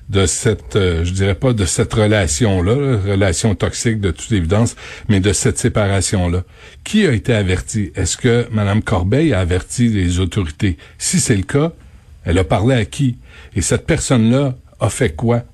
de 0.09 0.27
cette, 0.27 0.77
euh, 0.77 1.05
je 1.05 1.13
dirais 1.13 1.35
pas 1.35 1.53
de 1.53 1.65
cette 1.65 1.93
relation-là, 1.93 2.75
là, 2.75 2.99
relation 2.99 3.55
toxique 3.55 4.01
de 4.01 4.11
toute 4.11 4.33
évidence, 4.33 4.77
mais 5.09 5.21
de 5.21 5.33
cette 5.33 5.59
séparation-là. 5.59 6.45
Qui 6.85 7.07
a 7.07 7.13
été 7.13 7.35
averti? 7.35 7.93
Est-ce 7.95 8.17
que 8.17 8.47
Mme 8.51 8.83
Corbeil 8.83 9.33
a 9.33 9.41
averti 9.41 9.89
les 9.89 10.19
autorités? 10.19 10.79
Si 10.97 11.21
c'est 11.21 11.37
le 11.37 11.43
cas, 11.43 11.73
elle 12.25 12.39
a 12.39 12.45
parlé 12.45 12.75
à 12.75 12.85
qui? 12.85 13.17
Et 13.55 13.63
cette 13.63 13.87
personne-là 13.87 14.57
a 14.81 14.91
fait 14.91 15.15
quoi? 15.15 15.45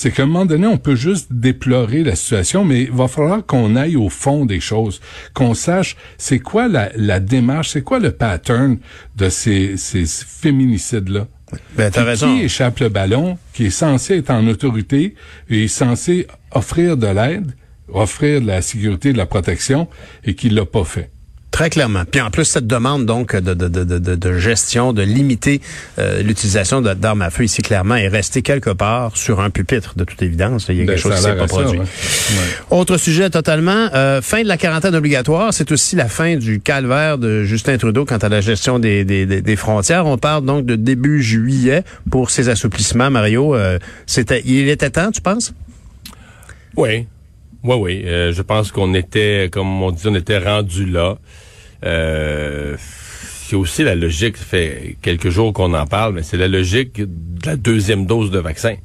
c'est 0.00 0.12
qu'à 0.12 0.22
un 0.22 0.26
moment 0.26 0.46
donné, 0.46 0.66
on 0.66 0.78
peut 0.78 0.94
juste 0.94 1.30
déplorer 1.30 2.02
la 2.04 2.16
situation, 2.16 2.64
mais 2.64 2.84
il 2.84 2.90
va 2.90 3.06
falloir 3.06 3.44
qu'on 3.44 3.76
aille 3.76 3.96
au 3.96 4.08
fond 4.08 4.46
des 4.46 4.58
choses, 4.58 4.98
qu'on 5.34 5.52
sache 5.52 5.94
c'est 6.16 6.38
quoi 6.38 6.68
la, 6.68 6.90
la 6.96 7.20
démarche, 7.20 7.68
c'est 7.70 7.82
quoi 7.82 7.98
le 7.98 8.10
pattern 8.10 8.78
de 9.16 9.28
ces, 9.28 9.76
ces 9.76 10.06
féminicides-là. 10.06 11.26
Ben, 11.76 11.90
raison. 11.90 12.36
Qui 12.36 12.44
échappe 12.44 12.80
le 12.80 12.88
ballon, 12.88 13.38
qui 13.52 13.66
est 13.66 13.70
censé 13.70 14.18
être 14.18 14.30
en 14.30 14.46
autorité 14.46 15.14
et 15.48 15.64
est 15.64 15.68
censé 15.68 16.26
offrir 16.52 16.96
de 16.96 17.06
l'aide, 17.06 17.52
offrir 17.92 18.40
de 18.40 18.46
la 18.46 18.62
sécurité, 18.62 19.12
de 19.12 19.18
la 19.18 19.26
protection, 19.26 19.88
et 20.24 20.34
qui 20.34 20.50
l'a 20.50 20.66
pas 20.66 20.84
fait? 20.84 21.10
Très 21.50 21.68
clairement. 21.68 22.04
Puis 22.10 22.20
en 22.20 22.30
plus, 22.30 22.44
cette 22.44 22.68
demande 22.68 23.06
donc 23.06 23.34
de, 23.34 23.54
de, 23.54 23.66
de, 23.66 23.82
de, 23.84 24.14
de 24.14 24.38
gestion, 24.38 24.92
de 24.92 25.02
limiter 25.02 25.60
euh, 25.98 26.22
l'utilisation 26.22 26.80
d'armes 26.80 27.22
à 27.22 27.30
feu 27.30 27.42
ici, 27.44 27.60
clairement, 27.60 27.96
est 27.96 28.06
restée 28.08 28.40
quelque 28.40 28.70
part 28.70 29.16
sur 29.16 29.40
un 29.40 29.50
pupitre, 29.50 29.94
de 29.96 30.04
toute 30.04 30.22
évidence. 30.22 30.66
Il 30.68 30.76
y 30.76 30.82
a 30.82 30.84
Ben, 30.84 30.92
quelque 30.94 31.02
chose 31.02 31.16
qui 31.16 31.22
s'est 31.22 31.34
pas 31.34 31.48
ça, 31.48 31.62
produit. 31.62 31.80
ouais. 31.80 31.86
Autre 32.70 32.96
sujet 32.98 33.30
totalement, 33.30 33.88
euh, 33.94 34.22
fin 34.22 34.42
de 34.42 34.46
la 34.48 34.56
quarantaine 34.56 34.94
obligatoire, 34.94 35.52
c'est 35.52 35.72
aussi 35.72 35.96
la 35.96 36.08
fin 36.08 36.36
du 36.36 36.60
calvaire 36.60 37.18
de 37.18 37.42
Justin 37.42 37.76
Trudeau 37.78 38.04
quant 38.04 38.18
à 38.18 38.28
la 38.28 38.40
gestion 38.40 38.78
des, 38.78 39.04
des, 39.04 39.26
des- 39.26 39.42
des 39.42 39.56
frontières. 39.56 40.06
On 40.06 40.18
parle 40.18 40.44
donc 40.46 40.64
de 40.66 40.76
début 40.76 41.20
juillet 41.20 41.82
pour 42.10 42.30
ces 42.30 42.48
assouplissements, 42.48 43.10
Mario. 43.10 43.56
Euh, 43.56 43.78
c'était, 44.06 44.40
il 44.46 44.68
était 44.68 44.90
temps, 44.90 45.10
tu 45.10 45.20
penses? 45.20 45.52
Oui, 46.76 47.06
oui, 47.64 47.76
oui. 47.76 48.02
Euh, 48.06 48.32
je 48.32 48.42
pense 48.42 48.72
qu'on 48.72 48.94
était, 48.94 49.48
comme 49.52 49.82
on 49.82 49.90
dit, 49.90 50.06
on 50.06 50.14
était 50.14 50.38
rendu 50.38 50.86
là. 50.86 51.18
Euh, 51.84 52.76
c'est 52.78 53.56
aussi 53.56 53.82
la 53.82 53.94
logique, 53.94 54.36
ça 54.36 54.44
fait 54.44 54.96
quelques 55.02 55.30
jours 55.30 55.52
qu'on 55.52 55.74
en 55.74 55.86
parle, 55.86 56.14
mais 56.14 56.22
c'est 56.22 56.36
la 56.36 56.48
logique 56.48 57.00
de 57.00 57.46
la 57.46 57.56
deuxième 57.56 58.06
dose 58.06 58.30
de 58.30 58.38
vaccin. 58.38 58.76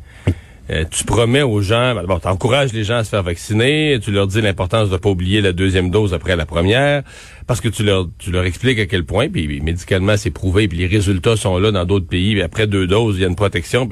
Euh, 0.71 0.83
tu 0.89 1.03
promets 1.03 1.43
aux 1.43 1.61
gens, 1.61 1.93
ben, 1.93 2.03
bon, 2.05 2.17
tu 2.17 2.27
encourages 2.27 2.73
les 2.73 2.83
gens 2.83 2.95
à 2.95 3.03
se 3.03 3.09
faire 3.09 3.21
vacciner, 3.21 3.99
tu 4.01 4.11
leur 4.11 4.25
dis 4.25 4.41
l'importance 4.41 4.89
de 4.89 4.97
pas 4.97 5.09
oublier 5.09 5.39
la 5.39 5.51
deuxième 5.51 5.91
dose 5.91 6.15
après 6.15 6.35
la 6.35 6.47
première, 6.47 7.03
parce 7.45 7.61
que 7.61 7.69
tu 7.69 7.83
leur 7.83 8.07
tu 8.17 8.31
leur 8.31 8.45
expliques 8.45 8.79
à 8.79 8.87
quel 8.87 9.05
point, 9.05 9.29
puis 9.29 9.61
médicalement 9.61 10.17
c'est 10.17 10.31
prouvé, 10.31 10.67
puis 10.67 10.79
les 10.79 10.87
résultats 10.87 11.35
sont 11.35 11.59
là 11.59 11.71
dans 11.71 11.85
d'autres 11.85 12.07
pays, 12.07 12.33
puis 12.33 12.41
après 12.41 12.65
deux 12.65 12.87
doses, 12.87 13.17
il 13.17 13.21
y 13.21 13.25
a 13.25 13.27
une 13.27 13.35
protection. 13.35 13.87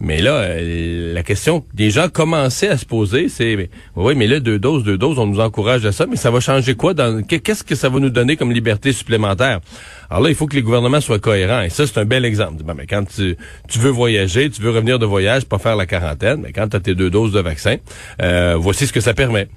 Mais 0.00 0.22
là, 0.22 0.32
euh, 0.36 1.12
la 1.12 1.22
question 1.22 1.60
que 1.60 1.66
des 1.74 1.90
gens 1.90 2.08
commençaient 2.08 2.68
à 2.68 2.78
se 2.78 2.86
poser, 2.86 3.28
c'est 3.28 3.68
oui, 3.96 4.14
mais 4.16 4.26
là, 4.26 4.40
deux 4.40 4.58
doses, 4.58 4.82
deux 4.82 4.96
doses, 4.96 5.18
on 5.18 5.26
nous 5.26 5.40
encourage 5.40 5.84
à 5.84 5.92
ça, 5.92 6.06
mais 6.06 6.16
ça 6.16 6.30
va 6.30 6.40
changer 6.40 6.74
quoi 6.74 6.94
dans 6.94 7.22
qu'est- 7.22 7.40
qu'est-ce 7.40 7.62
que 7.64 7.74
ça 7.74 7.88
va 7.90 7.98
nous 8.00 8.08
donner 8.10 8.36
comme 8.36 8.50
liberté 8.50 8.92
supplémentaire? 8.92 9.60
Alors 10.08 10.22
là, 10.22 10.30
il 10.30 10.34
faut 10.34 10.46
que 10.46 10.56
les 10.56 10.62
gouvernements 10.62 11.00
soient 11.00 11.18
cohérents. 11.18 11.60
Et 11.62 11.68
ça, 11.68 11.86
c'est 11.86 11.98
un 11.98 12.04
bel 12.04 12.24
exemple. 12.24 12.62
Ben, 12.64 12.74
mais 12.76 12.86
quand 12.86 13.04
tu, 13.04 13.36
tu 13.68 13.78
veux 13.78 13.90
voyager, 13.90 14.48
tu 14.50 14.62
veux 14.62 14.70
revenir 14.70 14.98
de 14.98 15.06
voyage, 15.06 15.44
pas 15.44 15.58
faire 15.58 15.76
la 15.76 15.86
quarantaine, 15.86 16.40
mais 16.42 16.52
quand 16.52 16.68
tu 16.68 16.76
as 16.76 16.80
tes 16.80 16.94
deux 16.94 17.10
doses 17.10 17.32
de 17.32 17.40
vaccin, 17.40 17.76
euh, 18.22 18.56
voici 18.58 18.86
ce 18.86 18.92
que 18.92 19.00
ça 19.00 19.14
permet. 19.14 19.48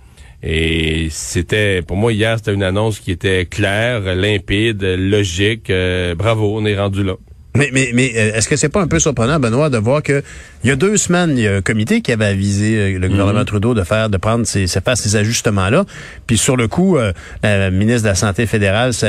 Et 0.46 1.08
c'était, 1.10 1.82
pour 1.82 1.96
moi, 1.96 2.12
hier, 2.12 2.38
c'était 2.38 2.54
une 2.54 2.64
annonce 2.64 3.00
qui 3.00 3.12
était 3.12 3.46
claire, 3.46 4.14
limpide, 4.14 4.84
logique. 4.84 5.70
Euh, 5.70 6.16
bravo, 6.16 6.58
on 6.60 6.66
est 6.66 6.78
rendu 6.78 7.02
là. 7.02 7.14
Mais, 7.56 7.70
mais, 7.72 7.92
mais 7.94 8.12
euh, 8.16 8.34
est-ce 8.34 8.50
que 8.50 8.56
c'est 8.56 8.70
pas 8.70 8.82
un 8.82 8.88
peu 8.88 9.00
surprenant, 9.00 9.40
Benoît, 9.40 9.70
de 9.70 9.78
voir 9.78 10.02
que 10.02 10.24
il 10.64 10.70
y 10.70 10.72
a 10.72 10.76
deux 10.76 10.98
semaines, 10.98 11.38
il 11.38 11.44
y 11.44 11.48
a 11.48 11.58
un 11.58 11.62
comité 11.62 12.02
qui 12.02 12.12
avait 12.12 12.26
avisé 12.26 12.96
euh, 12.96 13.00
le 13.00 13.08
gouvernement 13.08 13.46
Trudeau 13.46 13.76
de 13.76 13.84
faire, 13.84 14.10
de 14.10 14.18
prendre 14.18 14.46
ces, 14.46 14.66
faire 14.68 14.98
ces 14.98 15.16
ajustements-là. 15.16 15.86
Puis 16.26 16.38
sur 16.38 16.58
le 16.58 16.68
coup, 16.68 16.98
euh, 16.98 17.14
la 17.44 17.70
ministre 17.70 18.04
de 18.04 18.08
la 18.08 18.16
Santé 18.16 18.48
fédérale, 18.48 18.94
ça, 18.94 19.08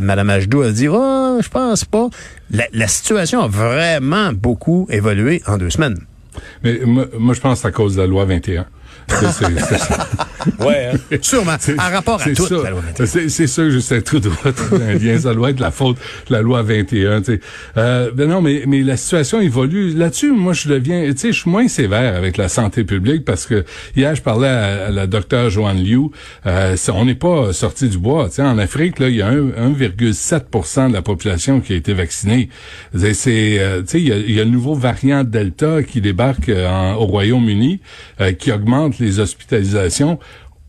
Mme 0.00 0.30
Ajdou, 0.30 0.62
a 0.62 0.70
dit, 0.70 0.86
oh, 0.88 1.38
je 1.42 1.48
pense 1.48 1.84
pas. 1.84 2.08
La, 2.52 2.66
la 2.72 2.86
situation 2.86 3.42
a 3.42 3.48
vraiment 3.48 4.32
beaucoup 4.32 4.86
évolué 4.90 5.42
en 5.46 5.58
deux 5.58 5.70
semaines. 5.70 5.98
Mais 6.62 6.80
moi, 6.84 7.06
moi, 7.18 7.34
je 7.34 7.40
pense 7.40 7.58
que 7.58 7.62
c'est 7.62 7.68
à 7.68 7.72
cause 7.72 7.96
de 7.96 8.02
la 8.02 8.06
loi 8.06 8.24
21. 8.26 8.66
C'est- 9.08 9.26
c'est- 9.32 9.76
c'est- 9.78 10.64
Ouais, 10.64 10.90
hein? 10.92 10.98
Sûrement. 11.22 11.56
En 11.78 11.90
rapport 11.92 12.20
à 12.22 12.30
tout. 12.30 12.46
ça. 12.46 12.56
la 12.62 12.70
loi 12.70 12.80
21. 12.98 13.28
C'est, 13.28 13.46
ça, 13.48 13.68
Justin 13.68 14.00
Trudeau 14.00 14.30
a 14.44 14.52
trouvé 14.52 14.84
un 14.84 14.94
lien. 14.94 15.18
Ça 15.18 15.34
doit 15.34 15.50
être 15.50 15.58
la 15.60 15.70
faute 15.72 15.96
de 16.28 16.32
la 16.34 16.40
loi 16.42 16.62
21. 16.62 17.20
tu 17.20 17.32
sais. 17.34 17.40
Euh, 17.76 18.10
ben 18.14 18.28
non, 18.28 18.40
mais, 18.42 18.62
mais 18.66 18.82
la 18.82 18.96
situation 18.96 19.40
évolue. 19.40 19.92
Là-dessus, 19.92 20.30
moi, 20.32 20.52
je 20.52 20.68
deviens, 20.68 21.02
tu 21.12 21.18
sais, 21.18 21.32
je 21.32 21.40
suis 21.40 21.50
moins 21.50 21.66
sévère 21.68 22.14
avec 22.16 22.36
la 22.36 22.48
santé 22.48 22.84
publique 22.84 23.24
parce 23.24 23.46
que 23.46 23.64
hier, 23.96 24.14
je 24.14 24.22
parlais 24.22 24.48
à, 24.48 24.86
à 24.86 24.90
la 24.90 25.06
docteure 25.06 25.50
Joanne 25.50 25.82
Liu. 25.82 26.10
Euh, 26.46 26.76
on 26.94 27.04
n'est 27.04 27.14
pas 27.16 27.52
sorti 27.52 27.88
du 27.88 27.98
bois. 27.98 28.28
Tu 28.28 28.36
sais, 28.36 28.42
en 28.42 28.58
Afrique, 28.58 28.98
là, 29.00 29.08
il 29.08 29.16
y 29.16 29.22
a 29.22 29.28
un- 29.28 29.50
1,7% 30.10 30.88
de 30.88 30.92
la 30.94 31.02
population 31.02 31.60
qui 31.60 31.72
a 31.72 31.76
été 31.76 31.92
vaccinée. 31.92 32.48
C'est, 32.96 33.14
c'est, 33.14 33.58
euh, 33.58 33.80
tu 33.80 33.86
sais, 33.88 34.00
il 34.00 34.08
y 34.08 34.12
a, 34.12 34.16
il 34.16 34.32
y 34.32 34.40
a 34.40 34.44
le 34.44 34.50
nouveau 34.50 34.74
variant 34.74 35.24
Delta 35.24 35.82
qui 35.82 36.00
débarque 36.00 36.48
euh, 36.48 36.68
en- 36.68 36.94
au 36.94 37.06
Royaume-Uni, 37.06 37.80
euh, 38.20 38.32
qui 38.32 38.52
augmente 38.52 38.95
les 38.98 39.20
hospitalisations 39.20 40.18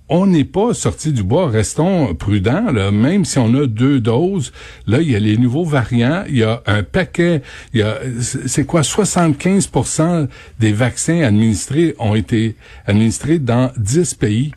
on 0.09 0.25
n'est 0.25 0.45
pas 0.45 0.73
sorti 0.73 1.11
du 1.11 1.23
bois. 1.23 1.49
Restons 1.49 2.15
prudents. 2.15 2.71
Là. 2.71 2.91
Même 2.91 3.25
si 3.25 3.39
on 3.39 3.53
a 3.55 3.67
deux 3.67 3.99
doses, 3.99 4.53
là, 4.85 5.01
il 5.01 5.11
y 5.11 5.15
a 5.15 5.19
les 5.19 5.37
nouveaux 5.37 5.65
variants. 5.65 6.23
Il 6.29 6.37
y 6.37 6.43
a 6.43 6.61
un 6.65 6.83
paquet. 6.83 7.41
Il 7.73 7.81
y 7.81 7.83
a, 7.83 7.99
c'est 8.21 8.65
quoi, 8.65 8.81
75% 8.81 10.27
des 10.59 10.71
vaccins 10.71 11.21
administrés 11.21 11.95
ont 11.99 12.15
été 12.15 12.55
administrés 12.85 13.39
dans 13.39 13.71
10 13.77 14.13
pays. 14.15 14.51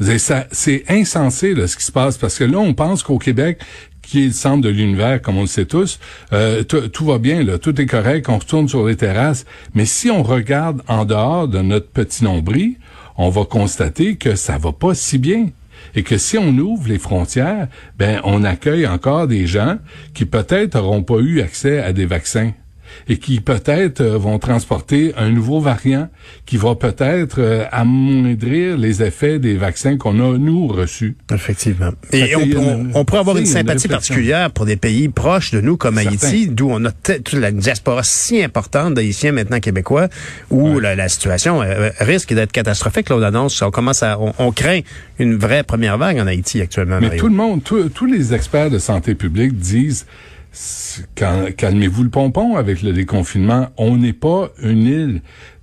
C'est 0.00 0.84
insensé 0.88 1.54
là, 1.54 1.66
ce 1.66 1.76
qui 1.76 1.84
se 1.84 1.92
passe 1.92 2.16
parce 2.16 2.38
que 2.38 2.44
là, 2.44 2.58
on 2.58 2.74
pense 2.74 3.02
qu'au 3.02 3.18
Québec, 3.18 3.60
qui 4.06 4.24
est 4.24 4.26
le 4.26 4.32
centre 4.32 4.62
de 4.62 4.68
l'univers, 4.68 5.20
comme 5.20 5.38
on 5.38 5.42
le 5.42 5.46
sait 5.46 5.66
tous, 5.66 5.98
euh, 6.32 6.62
tout 6.62 7.04
va 7.04 7.18
bien, 7.18 7.44
tout 7.58 7.80
est 7.80 7.86
correct, 7.86 8.28
on 8.28 8.38
retourne 8.38 8.68
sur 8.68 8.86
les 8.86 8.96
terrasses. 8.96 9.44
Mais 9.74 9.84
si 9.84 10.10
on 10.10 10.22
regarde 10.22 10.82
en 10.88 11.04
dehors 11.04 11.48
de 11.48 11.60
notre 11.60 11.88
petit 11.88 12.24
nombril, 12.24 12.76
on 13.16 13.28
va 13.28 13.44
constater 13.44 14.16
que 14.16 14.34
ça 14.34 14.58
va 14.58 14.72
pas 14.72 14.94
si 14.94 15.18
bien. 15.18 15.48
Et 15.94 16.02
que 16.02 16.16
si 16.18 16.38
on 16.38 16.48
ouvre 16.56 16.88
les 16.88 16.98
frontières, 16.98 17.68
ben 17.98 18.20
on 18.24 18.42
accueille 18.42 18.86
encore 18.86 19.28
des 19.28 19.46
gens 19.46 19.76
qui 20.14 20.24
peut-être 20.24 20.76
n'auront 20.76 21.02
pas 21.02 21.18
eu 21.18 21.40
accès 21.40 21.78
à 21.78 21.92
des 21.92 22.06
vaccins 22.06 22.52
et 23.08 23.18
qui 23.18 23.40
peut-être 23.40 24.00
euh, 24.00 24.18
vont 24.18 24.38
transporter 24.38 25.12
un 25.16 25.30
nouveau 25.30 25.60
variant 25.60 26.08
qui 26.46 26.56
va 26.56 26.74
peut-être 26.74 27.36
euh, 27.40 27.64
amoindrir 27.72 28.76
les 28.76 29.02
effets 29.02 29.38
des 29.38 29.54
vaccins 29.56 29.96
qu'on 29.96 30.18
a, 30.20 30.38
nous, 30.38 30.66
reçus. 30.68 31.16
Effectivement. 31.32 31.90
Et 32.12 32.34
on, 32.36 32.88
on- 32.94 33.04
pourrait 33.04 33.20
avoir 33.20 33.36
une 33.36 33.46
sympathie 33.46 33.88
particulière 33.88 34.50
pour 34.50 34.66
des 34.66 34.76
pays 34.76 35.08
proches 35.08 35.50
de 35.50 35.60
nous 35.60 35.76
comme. 35.76 35.98
Haïti, 35.98 36.48
d'où 36.48 36.68
on 36.70 36.84
a 36.84 36.90
toute 36.90 37.32
la 37.34 37.50
diaspora 37.52 38.02
si 38.02 38.42
importante 38.42 38.94
d'Haïtiens 38.94 39.32
maintenant 39.32 39.60
québécois, 39.60 40.08
où 40.50 40.74
Ouais. 40.74 40.80
la, 40.80 40.96
la 40.96 41.08
situation 41.08 41.62
euh, 41.62 41.90
risque 42.00 42.32
d'être 42.34 42.52
catastrophique. 42.52 43.08
Là, 43.10 43.16
on 43.16 43.22
annonce, 43.22 43.60
on 43.62 43.70
commence 43.70 44.02
à, 44.02 44.18
on, 44.20 44.32
on 44.38 44.50
craint 44.52 44.80
une 45.18 45.36
vraie 45.36 45.62
première 45.62 45.98
vague 45.98 46.18
en 46.18 46.26
Haïti 46.26 46.60
actuellement. 46.60 46.96
Mais 47.00 47.06
Mario. 47.06 47.20
tout 47.20 47.28
le 47.28 47.34
monde, 47.34 47.62
tous- 47.62 47.88
tous 47.90 48.06
les 48.06 48.34
experts 48.34 48.70
de 48.70 48.78
santé 48.78 49.14
publique 49.14 49.56
disent 49.56 50.06
calmez-vous 51.14 52.04
le 52.04 52.10
pompon 52.10 52.56
avec 52.56 52.82
le 52.82 52.92
déconfinement. 52.92 53.68
On 53.76 53.96
n'est 53.96 54.12
pas 54.12 54.50
une 54.62 54.86
île. 54.86 55.22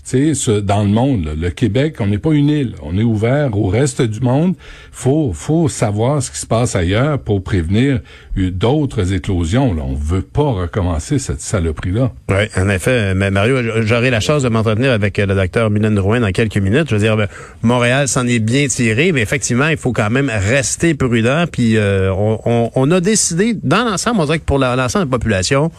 Tu 0.10 0.34
sais, 0.36 0.62
dans 0.62 0.84
le 0.84 0.90
monde, 0.90 1.26
là, 1.26 1.32
le 1.38 1.50
Québec, 1.52 1.98
on 2.00 2.08
n'est 2.08 2.18
pas 2.18 2.32
une 2.32 2.50
île. 2.50 2.74
On 2.82 2.98
est 2.98 3.04
ouvert 3.04 3.56
au 3.56 3.68
reste 3.68 4.02
du 4.02 4.20
monde. 4.20 4.56
Faut, 4.92 5.32
faut 5.34 5.70
savoir 5.70 6.22
ce 6.24 6.32
qui 6.32 6.40
se 6.40 6.46
passe 6.46 6.76
ailleurs 6.76 7.20
pour 7.20 7.44
prévenir 7.44 8.00
euh, 8.38 8.52
d'autres 8.52 9.14
éclosions. 9.14 9.74
Là. 9.74 9.84
On 9.86 9.94
veut 9.94 10.24
pas 10.24 10.44
recommencer 10.52 11.20
cette 11.20 11.40
saloperie-là. 11.42 12.12
Oui, 12.30 12.44
en 12.58 12.68
effet. 12.70 13.14
Mais 13.14 13.30
Mario, 13.32 13.58
j'aurai 13.84 14.10
la 14.10 14.20
chance 14.20 14.42
de 14.44 14.50
m'entretenir 14.50 14.92
avec 14.92 15.20
euh, 15.20 15.26
le 15.28 15.36
docteur 15.36 15.70
Mylène 15.70 15.96
Drouin 15.96 16.20
dans 16.20 16.32
quelques 16.32 16.58
minutes. 16.58 16.88
Je 16.90 16.96
veux 16.96 17.02
dire, 17.02 17.16
ben, 17.16 17.28
Montréal 17.62 18.08
s'en 18.08 18.26
est 18.28 18.40
bien 18.40 18.68
tiré, 18.68 19.12
mais 19.12 19.22
effectivement, 19.22 19.68
il 19.68 19.78
faut 19.78 19.94
quand 19.94 20.10
même 20.10 20.30
rester 20.34 20.94
prudent. 20.96 21.46
Puis 21.52 21.78
euh, 21.78 22.12
on, 22.14 22.40
on- 22.46 22.72
on 22.76 22.92
a 22.92 23.00
décidé, 23.02 23.54
dans 23.64 23.84
l'ensemble, 23.86 24.20
on 24.20 24.26
dirait 24.26 24.40
que 24.40 24.46
pour 24.46 24.58
l'ensemble 24.60 25.06
de 25.06 25.12
la 25.12 25.18
population, 25.18 25.72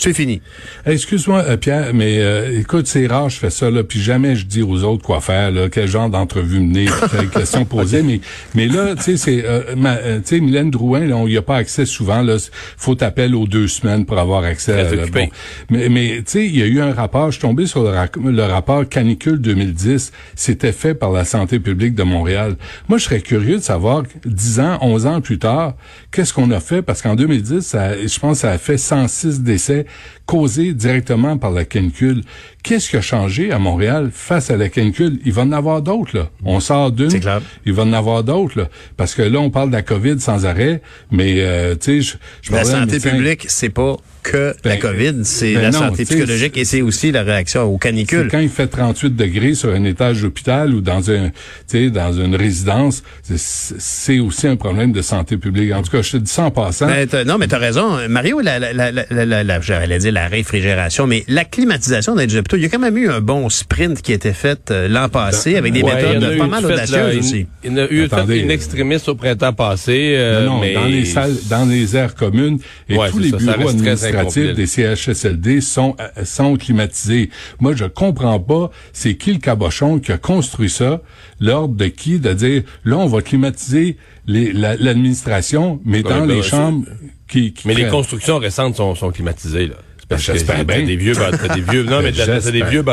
c'est 0.00 0.14
fini. 0.14 0.40
Excuse-moi, 0.86 1.44
euh, 1.46 1.56
Pierre, 1.58 1.92
mais 1.92 2.20
euh, 2.20 2.58
écoute, 2.58 2.86
c'est 2.86 3.06
rare, 3.06 3.28
je 3.28 3.36
fais 3.36 3.50
ça, 3.50 3.70
là, 3.70 3.84
puis 3.84 4.00
jamais 4.00 4.34
je 4.34 4.46
dis 4.46 4.62
aux 4.62 4.82
autres 4.82 5.04
quoi 5.04 5.20
faire, 5.20 5.50
là, 5.50 5.68
quel 5.68 5.88
genre 5.88 6.08
d'entrevue 6.08 6.60
mener, 6.60 6.86
quelle 7.10 7.28
question 7.28 7.66
poser, 7.66 8.02
mais 8.02 8.20
mais 8.54 8.66
là, 8.66 8.94
tu 8.96 9.02
sais, 9.02 9.16
c'est, 9.16 9.44
euh, 9.44 9.62
euh, 9.76 10.18
tu 10.20 10.22
sais, 10.24 10.40
Mylène 10.40 10.70
Drouin, 10.70 11.00
là, 11.00 11.16
on 11.16 11.26
y 11.26 11.36
a 11.36 11.42
pas 11.42 11.56
accès 11.56 11.84
souvent, 11.84 12.22
là, 12.22 12.36
faut 12.78 12.94
t'appeler 12.94 13.34
aux 13.34 13.46
deux 13.46 13.68
semaines 13.68 14.06
pour 14.06 14.18
avoir 14.18 14.44
accès. 14.44 14.72
Très 14.72 14.96
là, 14.96 15.02
occupé. 15.02 15.26
bon. 15.26 15.30
Mais, 15.68 15.88
mais 15.90 16.16
tu 16.18 16.22
sais, 16.26 16.46
il 16.46 16.56
y 16.56 16.62
a 16.62 16.66
eu 16.66 16.80
un 16.80 16.92
rapport, 16.94 17.26
je 17.26 17.32
suis 17.32 17.42
tombé 17.42 17.66
sur 17.66 17.82
le, 17.82 18.42
rapport 18.42 18.88
Canicule 18.88 19.38
2010, 19.38 20.12
c'était 20.34 20.72
fait 20.72 20.94
par 20.94 21.12
la 21.12 21.24
santé 21.24 21.60
publique 21.60 21.94
de 21.94 22.02
Montréal. 22.04 22.56
Moi, 22.88 22.96
je 22.98 23.04
serais 23.04 23.20
curieux 23.20 23.58
de 23.58 23.62
savoir, 23.62 24.04
10 24.24 24.60
ans, 24.60 24.78
11 24.80 25.06
ans 25.06 25.20
plus 25.20 25.38
tard, 25.38 25.74
qu'est-ce 26.10 26.32
qu'on 26.32 26.50
a 26.50 26.60
fait, 26.60 26.80
parce 26.80 27.02
qu'en 27.02 27.14
2010, 27.14 27.60
ça, 27.60 27.96
je 27.96 28.18
pense 28.18 28.38
que 28.38 28.40
ça 28.42 28.50
a 28.52 28.58
fait 28.58 28.78
106 28.78 29.42
décès 29.42 29.86
causés 30.26 30.72
directement 30.74 31.36
par 31.38 31.50
la 31.50 31.64
canicule. 31.64 32.22
Qu'est-ce 32.62 32.90
qui 32.90 32.96
a 32.96 33.00
changé 33.00 33.50
à 33.52 33.58
Montréal 33.58 34.10
face 34.12 34.50
à 34.50 34.56
la 34.56 34.68
canicule? 34.68 35.18
Il 35.24 35.32
va 35.32 35.42
en 35.42 35.52
avoir 35.52 35.82
d'autres, 35.82 36.16
là. 36.16 36.30
On 36.44 36.60
sort 36.60 36.92
d'une, 36.92 37.10
C'est 37.10 37.20
clair. 37.20 37.40
il 37.66 37.72
va 37.72 37.82
en 37.84 37.92
avoir 37.92 38.22
d'autres, 38.22 38.58
là. 38.60 38.68
Parce 38.96 39.14
que 39.14 39.22
là, 39.22 39.38
on 39.40 39.50
parle 39.50 39.70
de 39.70 39.74
la 39.76 39.82
COVID 39.82 40.20
sans 40.20 40.46
arrêt, 40.46 40.82
mais, 41.10 41.36
euh, 41.38 41.74
tu 41.74 42.02
sais, 42.02 42.02
je, 42.02 42.16
je 42.42 42.52
La 42.52 42.64
santé 42.64 42.92
médecin- 42.92 43.10
publique, 43.10 43.46
c'est 43.48 43.70
pas 43.70 43.96
que 44.22 44.54
la 44.64 44.72
Ben, 44.76 44.78
COVID, 44.78 45.14
c'est 45.24 45.54
ben 45.54 45.62
la 45.62 45.70
non, 45.70 45.78
santé 45.78 46.04
psychologique 46.04 46.56
et 46.56 46.64
c'est 46.64 46.82
aussi 46.82 47.12
la 47.12 47.22
réaction 47.22 47.62
aux 47.64 47.78
canicules. 47.78 48.28
quand 48.30 48.38
il 48.38 48.48
fait 48.48 48.66
38 48.66 49.16
degrés 49.16 49.54
sur 49.54 49.70
un 49.72 49.84
étage 49.84 50.22
d'hôpital 50.22 50.74
ou 50.74 50.80
dans 50.80 51.10
un, 51.10 51.28
tu 51.28 51.34
sais, 51.66 51.90
dans 51.90 52.12
une 52.12 52.34
résidence, 52.36 53.02
c'est- 53.22 54.18
aussi 54.20 54.46
un 54.46 54.56
problème 54.56 54.92
de 54.92 55.02
santé 55.02 55.36
publique. 55.36 55.72
En 55.72 55.82
tout 55.82 55.90
cas, 55.90 56.02
je 56.02 56.12
te 56.12 56.16
dis 56.18 56.30
ça 56.30 56.44
en 56.44 56.50
passant. 56.50 56.86
Ben, 56.86 57.06
t'as- 57.06 57.24
non, 57.24 57.38
mais 57.38 57.48
tu 57.48 57.54
as 57.54 57.58
raison. 57.58 57.96
Mario, 58.08 58.40
la, 58.40 58.58
la, 58.58 58.72
la, 58.72 58.90
la, 58.92 59.04
la, 59.10 59.44
la- 59.44 59.60
j'allais 59.60 59.98
dire 59.98 60.12
la 60.12 60.28
réfrigération, 60.28 61.06
mais 61.06 61.24
la 61.28 61.44
climatisation 61.44 62.14
dans 62.14 62.22
les 62.22 62.36
hôpitaux, 62.36 62.56
il 62.56 62.62
y 62.62 62.66
a 62.66 62.68
quand 62.68 62.78
même 62.78 62.96
eu 62.98 63.08
un 63.08 63.20
bon 63.20 63.48
sprint 63.48 64.02
qui 64.02 64.12
a 64.12 64.14
été 64.16 64.32
fait 64.32 64.70
euh, 64.70 64.88
l'an 64.88 65.08
passé 65.08 65.56
avec 65.56 65.72
des 65.72 65.82
Ouais, 65.82 65.94
méthodes 65.94 66.38
pas 66.38 66.46
mal 66.46 66.64
audacieuses 66.66 67.18
aussi. 67.18 67.46
Il 67.64 67.70
y 67.70 67.74
en 67.74 67.76
a 67.78 67.86
eu 67.90 68.04
Attendez, 68.04 68.34
fait 68.38 68.40
une 68.40 68.50
extrémiste 68.50 69.08
au 69.08 69.14
printemps 69.14 69.52
passé. 69.52 70.14
euh, 70.16 70.44
non, 70.46 70.54
non, 70.54 70.60
mais 70.60 70.74
dans 70.74 70.84
les 70.84 71.04
salles, 71.04 71.34
dans 71.48 71.64
les 71.68 71.96
aires 71.96 72.14
communes 72.14 72.58
et 72.88 72.96
Ouais, 72.96 73.10
tous 73.10 73.18
les 73.18 73.30
ça, 73.30 73.36
bureaux 73.38 73.70
incomplet. 74.18 74.52
des 74.54 74.66
CHSLD 74.66 75.60
sont 75.60 75.96
euh, 76.00 76.24
sont 76.24 76.56
climatisés. 76.56 77.30
Moi, 77.60 77.74
je 77.74 77.84
comprends 77.84 78.40
pas, 78.40 78.70
c'est 78.92 79.14
qui 79.16 79.32
le 79.32 79.38
cabochon 79.38 79.98
qui 79.98 80.12
a 80.12 80.18
construit 80.18 80.70
ça, 80.70 81.02
l'ordre 81.40 81.74
de 81.74 81.86
qui? 81.86 82.18
De 82.18 82.32
dire 82.32 82.62
là 82.84 82.98
on 82.98 83.06
va 83.06 83.22
climatiser 83.22 83.96
la- 84.26 84.76
l'administration, 84.76 85.80
mais 85.84 86.02
dans 86.02 86.26
ben, 86.26 86.26
les 86.26 86.42
chambres 86.42 86.86
qui, 87.28 87.52
qui 87.52 87.68
Mais 87.68 87.74
les 87.74 87.88
constructions 87.88 88.38
récentes 88.38 88.76
sont, 88.76 88.94
sont 88.94 89.10
climatisées, 89.10 89.66
là. 89.68 89.76
J'espère 90.16 90.64
bien. 90.64 90.82
des 90.82 90.96
vieux, 90.96 91.14
t'as 91.14 91.54
des 91.54 91.60
vieux, 91.60 91.84
non, 91.84 92.00
mais 92.02 92.12
t'as, 92.12 92.40
t'as 92.40 92.50
des 92.50 92.62
vieux, 92.62 92.84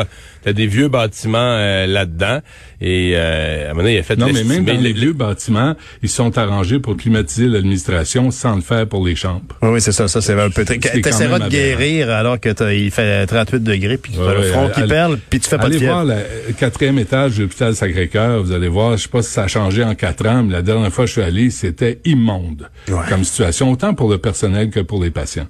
t'as 0.42 0.52
des 0.52 0.66
vieux 0.66 0.88
bâtiments 0.88 1.38
euh, 1.38 1.86
là-dedans. 1.86 2.40
Et 2.80 3.12
euh, 3.16 3.62
à 3.62 3.64
un 3.64 3.68
moment 3.70 3.82
donné, 3.82 3.94
il 3.96 3.98
a 3.98 4.02
fait 4.04 4.16
Non, 4.16 4.28
mais 4.32 4.44
même 4.44 4.64
dans 4.64 4.72
les 4.80 4.92
le- 4.92 5.00
vieux 5.00 5.12
bâtiments, 5.12 5.74
ils 6.02 6.08
sont 6.08 6.38
arrangés 6.38 6.78
pour 6.78 6.96
climatiser 6.96 7.46
l'administration 7.48 8.30
sans 8.30 8.54
le 8.54 8.62
faire 8.62 8.86
pour 8.86 9.04
les 9.04 9.16
chambres. 9.16 9.42
Oui, 9.62 9.70
oui, 9.72 9.80
c'est 9.80 9.90
ça. 9.92 10.06
Ça, 10.06 10.20
c'est 10.20 10.38
un 10.38 10.48
peu. 10.50 10.64
Quand 10.64 11.00
T'essaieras 11.02 11.40
de 11.40 11.48
guérir 11.48 12.10
alors 12.10 12.38
que 12.38 12.50
t'as- 12.50 12.72
il 12.72 12.90
fait 12.92 13.26
38 13.26 13.64
degrés, 13.64 13.98
puis 13.98 14.12
tu 14.12 14.18
Ouais, 14.20 14.34
le 14.34 14.40
ouais, 14.40 14.46
front 14.50 14.68
qui 14.68 14.80
allez- 14.80 14.88
perle, 14.88 15.18
puis 15.28 15.40
tu 15.40 15.48
fais 15.48 15.56
pas 15.56 15.64
de 15.64 15.70
Allez 15.70 15.78
fièvre. 15.78 15.92
voir 15.94 16.04
le 16.04 16.52
quatrième 16.52 16.98
étage 17.00 17.36
de 17.36 17.42
l'hôpital 17.42 17.74
Sacré-Cœur, 17.74 18.42
vous 18.44 18.52
allez 18.52 18.68
voir, 18.68 18.96
je 18.96 19.02
sais 19.02 19.08
pas 19.08 19.22
si 19.22 19.30
ça 19.32 19.42
a 19.44 19.48
changé 19.48 19.82
en 19.82 19.94
quatre 19.96 20.24
ans, 20.28 20.44
mais 20.44 20.52
la 20.52 20.62
dernière 20.62 20.92
fois 20.92 21.04
que 21.04 21.08
je 21.08 21.12
suis 21.14 21.22
allé, 21.22 21.50
c'était 21.50 21.98
immonde 22.04 22.68
Ouais. 22.88 22.96
comme 23.08 23.24
situation, 23.24 23.72
autant 23.72 23.92
pour 23.94 24.08
le 24.08 24.18
personnel 24.18 24.70
que 24.70 24.80
pour 24.80 25.02
les 25.02 25.10
patients. 25.10 25.48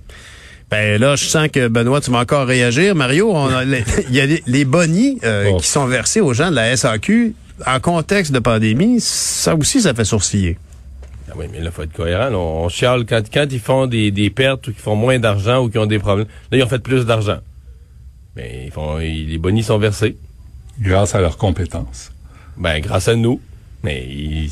Ben 0.70 1.00
là, 1.00 1.16
je 1.16 1.24
sens 1.24 1.48
que 1.48 1.68
Benoît, 1.68 2.00
tu 2.00 2.10
vas 2.10 2.18
encore 2.18 2.46
réagir. 2.46 2.94
Mario, 2.94 3.30
on 3.32 3.46
a 3.48 3.64
les- 3.64 3.84
il 4.08 4.14
y 4.14 4.20
a 4.20 4.26
les, 4.26 4.42
les 4.46 4.64
bonnies 4.64 5.18
euh, 5.24 5.50
Oh. 5.52 5.56
qui 5.58 5.66
sont 5.66 5.86
versés 5.86 6.20
aux 6.20 6.34
gens 6.34 6.50
de 6.50 6.56
la 6.56 6.76
SAQ 6.76 7.34
en 7.66 7.80
contexte 7.80 8.32
de 8.32 8.38
pandémie. 8.38 9.00
Ça 9.00 9.54
aussi, 9.54 9.80
ça 9.80 9.94
fait 9.94 10.04
sourciller. 10.04 10.58
Ah 11.30 11.34
oui, 11.36 11.46
mais 11.50 11.60
là, 11.60 11.70
faut 11.70 11.82
être 11.82 11.92
cohérent. 11.92 12.28
là. 12.30 12.36
On, 12.38 12.64
on 12.64 12.68
chiale 12.68 13.04
quand, 13.06 13.22
quand 13.32 13.46
ils 13.50 13.60
font 13.60 13.86
des, 13.86 14.10
des 14.10 14.28
pertes 14.30 14.68
ou 14.68 14.72
qu'ils 14.72 14.80
font 14.82 14.96
moins 14.96 15.18
d'argent 15.18 15.64
ou 15.64 15.70
qu'ils 15.70 15.80
ont 15.80 15.86
des 15.86 15.98
problèmes. 15.98 16.26
Là, 16.50 16.58
ils 16.58 16.62
ont 16.62 16.68
fait 16.68 16.78
plus 16.78 17.06
d'argent. 17.06 17.38
Mais 18.36 18.64
ils 18.66 18.70
font, 18.70 18.98
ils- 19.00 19.28
les 19.28 19.38
bonnies 19.38 19.62
sont 19.62 19.78
versés. 19.78 20.16
Grâce 20.80 21.14
à 21.14 21.20
leurs 21.20 21.38
compétences. 21.38 22.12
Ben, 22.56 22.78
grâce 22.80 23.08
à 23.08 23.14
nous. 23.16 23.40
Mais 23.82 24.06
ils- 24.08 24.50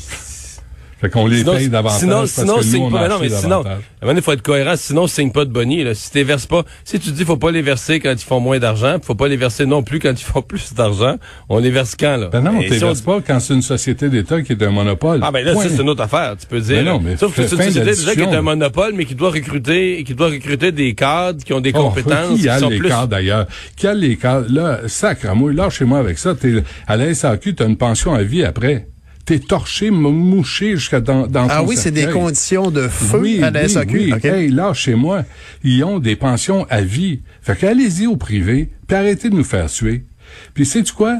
Fait 0.99 1.09
qu'on 1.11 1.27
les 1.27 1.39
Sinon, 1.39 1.53
paye 1.55 1.69
davantage 1.69 1.99
sinon, 1.99 2.15
parce 2.19 2.31
sinon, 2.31 2.53
que 2.55 2.57
nous, 2.57 2.63
signe 2.71 2.83
on 2.83 2.91
pas. 2.91 2.99
a 2.99 3.01
Mais 3.03 3.09
non, 3.09 3.19
mais 3.21 3.29
sinon, 3.29 3.49
davantage. 3.49 3.71
à 3.71 3.75
un 3.75 3.75
moment 3.75 3.83
donné, 4.07 4.19
il 4.19 4.23
faut 4.23 4.31
être 4.31 4.41
cohérent. 4.41 4.73
Sinon, 4.75 5.05
signe 5.07 5.31
pas 5.31 5.45
de 5.45 5.51
boni. 5.51 5.83
Là. 5.83 5.93
Si 5.93 6.11
tu 6.11 6.23
verses 6.23 6.47
pas, 6.47 6.63
si 6.83 6.99
tu 6.99 7.11
dis 7.11 7.23
faut 7.23 7.37
pas 7.37 7.51
les 7.51 7.61
verser 7.61 7.99
quand 7.99 8.11
ils 8.11 8.17
font 8.17 8.39
moins 8.39 8.57
d'argent, 8.57 8.97
faut 9.03 9.13
pas 9.13 9.27
les 9.27 9.37
verser 9.37 9.65
non 9.67 9.83
plus 9.83 9.99
quand 9.99 10.09
ils 10.11 10.23
font 10.23 10.41
plus 10.47 10.73
d'argent, 10.73 11.17
on 11.49 11.59
les 11.59 11.69
verse 11.69 11.95
quand, 11.99 12.17
là? 12.17 12.27
Ben 12.31 12.41
non, 12.41 12.51
on 12.57 12.61
si 12.61 12.83
on- 12.83 12.89
ne 12.89 12.95
pas 13.01 13.19
quand 13.25 13.39
c'est 13.39 13.53
une 13.53 13.61
société 13.61 14.09
d'État 14.09 14.41
qui 14.41 14.53
est 14.53 14.63
un 14.63 14.71
monopole. 14.71 15.19
Ah 15.21 15.31
ben 15.31 15.45
là, 15.45 15.53
c'est 15.61 15.79
une 15.81 15.89
autre 15.89 16.01
affaire, 16.01 16.35
tu 16.39 16.47
peux 16.47 16.59
dire. 16.61 16.77
Mais 16.77 16.83
non, 16.83 16.99
mais 16.99 17.15
Sauf 17.17 17.35
que 17.35 17.43
c'est 17.47 17.55
une 17.55 17.61
société 17.63 17.85
déjà 17.91 18.13
qui 18.15 18.21
est 18.21 18.35
un 18.35 18.41
monopole, 18.41 18.93
mais 18.95 19.05
qui 19.05 19.13
doit 19.15 19.29
recruter, 19.29 20.03
qui 20.03 20.15
doit 20.15 20.29
recruter 20.29 20.71
des 20.71 20.95
cadres 20.95 21.43
qui 21.43 21.53
ont 21.53 21.61
des 21.61 21.71
Oh, 21.75 21.83
compétences 21.89 22.39
qui 22.39 22.49
a 22.49 22.55
qui 22.55 22.63
sont 22.63 22.69
les 22.69 22.79
plus. 22.79 22.89
cadres 22.89 23.07
d'ailleurs? 23.07 23.45
Qui 23.75 23.85
a 23.87 23.93
les 23.93 24.15
cadres? 24.17 24.47
Là, 24.49 25.69
chez 25.69 25.85
moi 25.85 25.99
avec 25.99 26.17
ça, 26.17 26.33
t'es, 26.33 26.63
à 26.87 26.97
la 26.97 27.13
SAQ, 27.13 27.53
t'as 27.55 27.67
une 27.67 27.77
pension 27.77 28.13
à 28.13 28.23
vie 28.23 28.43
après. 28.43 28.87
T'es 29.27 29.39
torché, 29.39 29.91
mou- 29.91 30.11
mouché 30.13 30.77
jusqu'à 30.77 31.01
dans, 31.01 31.27
dans 31.27 31.47
Ah 31.49 31.57
ton 31.59 31.67
oui, 31.67 31.75
c'est 31.75 31.91
des 31.91 32.07
conditions 32.07 32.71
de 32.71 32.87
feu 32.87 33.19
oui, 33.19 33.43
à 33.43 33.51
la 33.51 33.63
oui, 33.63 33.69
SAQ. 33.69 33.97
oui. 33.97 34.13
Hey, 34.23 34.47
là, 34.49 34.73
chez 34.73 34.95
moi, 34.95 35.25
ils 35.65 35.83
ont 35.83 35.99
des 35.99 36.15
pensions 36.15 36.65
à 36.69 36.79
vie. 36.81 37.19
Fait 37.41 37.57
qu'allez-y 37.57 38.07
au 38.07 38.15
privé, 38.15 38.69
puis 38.87 38.95
arrêtez 38.95 39.29
de 39.29 39.35
nous 39.35 39.43
faire 39.43 39.69
suer. 39.69 40.05
Puis 40.53 40.65
sais-tu 40.65 40.93
quoi? 40.93 41.19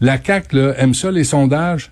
La 0.00 0.22
CAQ, 0.22 0.54
là, 0.56 0.74
aime 0.78 0.94
ça, 0.94 1.10
les 1.10 1.24
sondages? 1.24 1.90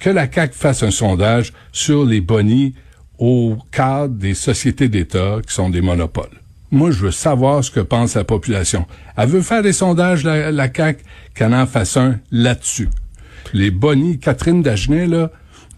Que 0.00 0.10
la 0.10 0.30
CAQ 0.30 0.54
fasse 0.56 0.82
un 0.82 0.90
sondage 0.90 1.52
sur 1.70 2.04
les 2.04 2.20
bonnies 2.20 2.74
au 3.18 3.56
cadre 3.70 4.14
des 4.14 4.34
sociétés 4.34 4.88
d'État 4.88 5.36
qui 5.46 5.54
sont 5.54 5.70
des 5.70 5.80
monopoles. 5.80 6.40
Moi, 6.72 6.90
je 6.90 6.98
veux 6.98 7.10
savoir 7.12 7.62
ce 7.62 7.70
que 7.70 7.78
pense 7.80 8.14
la 8.16 8.24
population. 8.24 8.84
Elle 9.16 9.28
veut 9.28 9.42
faire 9.42 9.62
des 9.62 9.72
sondages, 9.72 10.24
la, 10.24 10.50
la 10.50 10.68
CAQ, 10.74 11.04
qu'elle 11.36 11.54
en 11.54 11.66
fasse 11.66 11.96
un 11.96 12.18
là-dessus. 12.32 12.88
Les 13.52 13.70
bonnies, 13.70 14.18
Catherine 14.18 14.62
Dagenet, 14.62 15.06
là, 15.06 15.30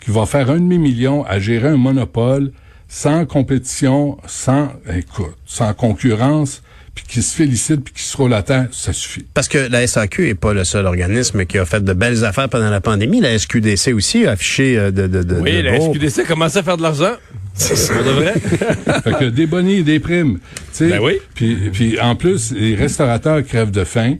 qui 0.05 0.11
va 0.11 0.27
faire 0.27 0.51
un 0.51 0.57
demi-million 0.57 1.25
à 1.25 1.39
gérer 1.39 1.69
un 1.69 1.77
monopole 1.77 2.53
sans 2.89 3.27
compétition, 3.27 4.17
sans, 4.27 4.73
écoute, 4.95 5.35
sans 5.45 5.75
concurrence, 5.75 6.63
puis 6.95 7.05
qui 7.07 7.23
se 7.23 7.37
félicite, 7.37 7.85
puis 7.85 7.95
qui 7.95 8.03
se 8.03 8.17
roule 8.17 8.33
à 8.35 8.43
terre, 8.43 8.67
ça 8.73 8.93
suffit. 8.93 9.25
Parce 9.35 9.47
que 9.47 9.59
la 9.71 9.87
SAQ 9.87 10.29
est 10.29 10.35
pas 10.35 10.53
le 10.55 10.65
seul 10.65 10.87
organisme 10.87 11.45
qui 11.45 11.59
a 11.59 11.65
fait 11.65 11.85
de 11.85 11.93
belles 11.93 12.25
affaires 12.25 12.49
pendant 12.49 12.71
la 12.71 12.81
pandémie. 12.81 13.21
La 13.21 13.39
SQDC 13.39 13.93
aussi 13.93 14.27
a 14.27 14.33
affiché 14.33 14.77
euh, 14.79 14.91
de, 14.91 15.07
de, 15.07 15.23
de, 15.23 15.35
Oui, 15.37 15.59
de 15.59 15.61
la 15.63 15.79
beaux- 15.79 15.93
SQDC 15.95 16.21
a 16.21 16.25
commencé 16.25 16.59
à 16.59 16.63
faire 16.63 16.77
de 16.77 16.83
l'argent. 16.83 17.13
C'est 17.55 17.75
de 17.75 18.11
vrai. 18.11 18.35
fait 19.03 19.13
que 19.19 19.25
des 19.27 19.47
bonnies 19.47 19.79
et 19.79 19.83
des 19.83 20.01
primes. 20.01 20.39
Ben 20.81 20.99
oui. 21.01 21.19
Puis, 21.35 21.57
puis 21.73 22.01
en 22.01 22.15
plus, 22.17 22.53
les 22.53 22.75
restaurateurs 22.75 23.45
crèvent 23.45 23.71
de 23.73 23.85
faim. 23.85 24.15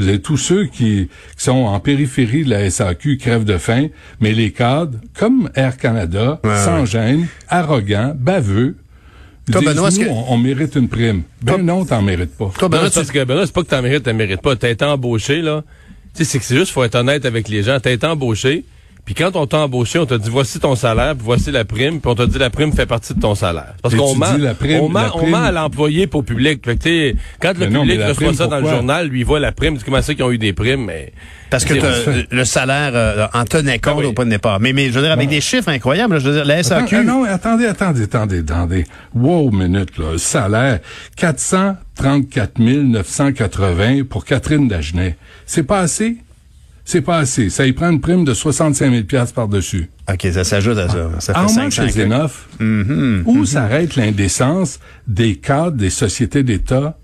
Vous 0.00 0.08
avez 0.08 0.20
tous 0.20 0.36
ceux 0.38 0.64
qui, 0.64 1.08
qui 1.36 1.44
sont 1.44 1.52
en 1.52 1.78
périphérie 1.78 2.44
de 2.44 2.50
la 2.50 2.68
SAQ 2.70 3.18
crèvent 3.18 3.44
de 3.44 3.58
faim, 3.58 3.88
mais 4.20 4.32
les 4.32 4.50
cadres, 4.50 4.98
comme 5.14 5.50
Air 5.54 5.76
Canada, 5.76 6.40
Ouais, 6.42 6.56
sans 6.64 6.80
ouais. 6.80 6.86
gêne, 6.86 7.26
arrogants, 7.48 8.14
baveux, 8.18 8.76
Toi, 9.52 9.60
Benoît, 9.62 9.90
nous, 9.90 9.98
que- 10.04 10.08
on, 10.08 10.32
on 10.32 10.38
mérite 10.38 10.74
une 10.76 10.88
prime. 10.88 11.22
Ben 11.42 11.58
non, 11.58 11.84
t'en 11.84 12.02
mérites 12.02 12.36
pas. 12.36 12.50
Toi, 12.58 12.68
Ben 12.68 12.78
Benoît, 12.78 12.84
là, 12.84 12.90
c'est 12.90 13.12
que, 13.12 13.24
pas 13.52 13.62
que 13.62 13.68
t'en 13.68 13.82
mérites, 13.82 14.04
t'en 14.04 14.14
mérites 14.14 14.40
pas. 14.42 14.56
T'as 14.56 14.70
été 14.70 14.84
embauché, 14.84 15.42
là. 15.42 15.64
Tu 16.14 16.24
sais, 16.24 16.30
c'est 16.32 16.38
que 16.38 16.44
c'est 16.44 16.56
juste, 16.56 16.72
faut 16.72 16.82
être 16.84 16.94
honnête 16.96 17.24
avec 17.26 17.48
les 17.48 17.62
gens. 17.62 17.78
T'as 17.80 17.92
été 17.92 18.06
embauché. 18.06 18.64
Puis 19.12 19.24
quand 19.24 19.34
on 19.34 19.44
t'a 19.44 19.58
embauché, 19.58 19.98
on 19.98 20.06
t'a 20.06 20.18
dit 20.18 20.30
voici 20.30 20.60
ton 20.60 20.76
salaire, 20.76 21.16
puis 21.16 21.24
voici 21.24 21.50
la 21.50 21.64
prime, 21.64 22.00
puis 22.00 22.08
on 22.12 22.14
t'a 22.14 22.26
dit 22.28 22.38
la 22.38 22.48
prime 22.48 22.72
fait 22.72 22.86
partie 22.86 23.12
de 23.12 23.18
ton 23.20 23.34
salaire. 23.34 23.74
Parce 23.82 23.96
qu'on 23.96 24.14
ment, 24.14 24.34
dis 24.34 24.40
la 24.42 24.54
prime- 24.54 24.78
on 24.82 24.88
ment, 24.88 25.00
la 25.00 25.16
on 25.16 25.26
ment 25.26 25.42
à 25.42 25.50
l'employé 25.50 26.06
pour 26.06 26.24
public. 26.24 26.64
Fait 26.64 26.76
que, 26.76 27.14
quand 27.40 27.58
le 27.58 27.66
non, 27.66 27.80
public 27.80 28.00
reçoit 28.02 28.14
prime, 28.14 28.34
ça 28.34 28.46
dans 28.46 28.60
le 28.60 28.68
journal, 28.68 29.08
lui 29.08 29.18
il 29.22 29.24
voit 29.26 29.40
la 29.40 29.50
prime. 29.50 29.76
Tu 29.76 29.84
comment 29.84 30.00
ça 30.00 30.14
qu'ils 30.14 30.22
ont 30.22 30.30
eu 30.30 30.38
des 30.38 30.52
primes, 30.52 30.84
mais 30.84 31.12
Parce 31.50 31.64
que 31.64 31.74
C'est 31.80 32.28
le 32.32 32.44
salaire 32.44 32.92
euh, 32.94 33.26
en 33.34 33.44
tenait 33.46 33.80
compte 33.80 33.94
Ah 33.96 33.98
oui. 33.98 34.06
au 34.06 34.12
point 34.12 34.26
de 34.26 34.30
départ. 34.30 34.60
Mais, 34.60 34.72
mais 34.72 34.90
je 34.90 34.92
veux 34.92 35.02
dire, 35.02 35.10
avec 35.10 35.28
des 35.28 35.40
chiffres 35.40 35.70
incroyables, 35.70 36.12
là, 36.14 36.20
je 36.20 36.28
veux 36.28 36.34
dire, 36.36 36.44
la 36.44 36.58
Attends, 36.58 36.68
SAQ... 36.86 36.94
ah 36.94 37.02
non, 37.02 37.24
attendez, 37.24 37.66
attendez, 37.66 38.02
attendez, 38.04 38.38
attendez. 38.38 38.84
Wow, 39.12 39.50
minute, 39.50 39.98
là. 39.98 40.12
Le 40.12 40.18
salaire, 40.18 40.78
434 41.16 42.60
980 42.60 44.04
pour 44.08 44.24
Catherine 44.24 44.68
Dagenet. 44.68 45.16
C'est 45.46 45.64
pas 45.64 45.80
assez? 45.80 46.18
C'est 46.90 47.02
pas 47.02 47.18
assez. 47.18 47.50
Ça 47.50 47.66
y 47.66 47.72
prend 47.72 47.88
une 47.88 48.00
prime 48.00 48.24
de 48.24 48.34
65 48.34 48.90
000 48.90 49.04
piastres 49.04 49.32
par-dessus. 49.34 49.88
OK, 50.12 50.26
ça 50.32 50.42
s'ajoute 50.42 50.76
à 50.76 50.88
ça. 50.88 51.08
Ça 51.20 51.34
fait 51.34 51.40
How 51.40 51.46
500 51.48 51.62
much 51.64 51.88
is 51.88 51.92
clics. 51.92 52.04
enough? 52.06 52.30
Mhm. 52.58 53.22
Où 53.26 53.44
s'arrête 53.44 53.94
l'indécence 53.94 54.80
des 55.06 55.36
cadres 55.36 55.76
des 55.76 55.88
sociétés 55.90 56.42
d'État? 56.42 56.98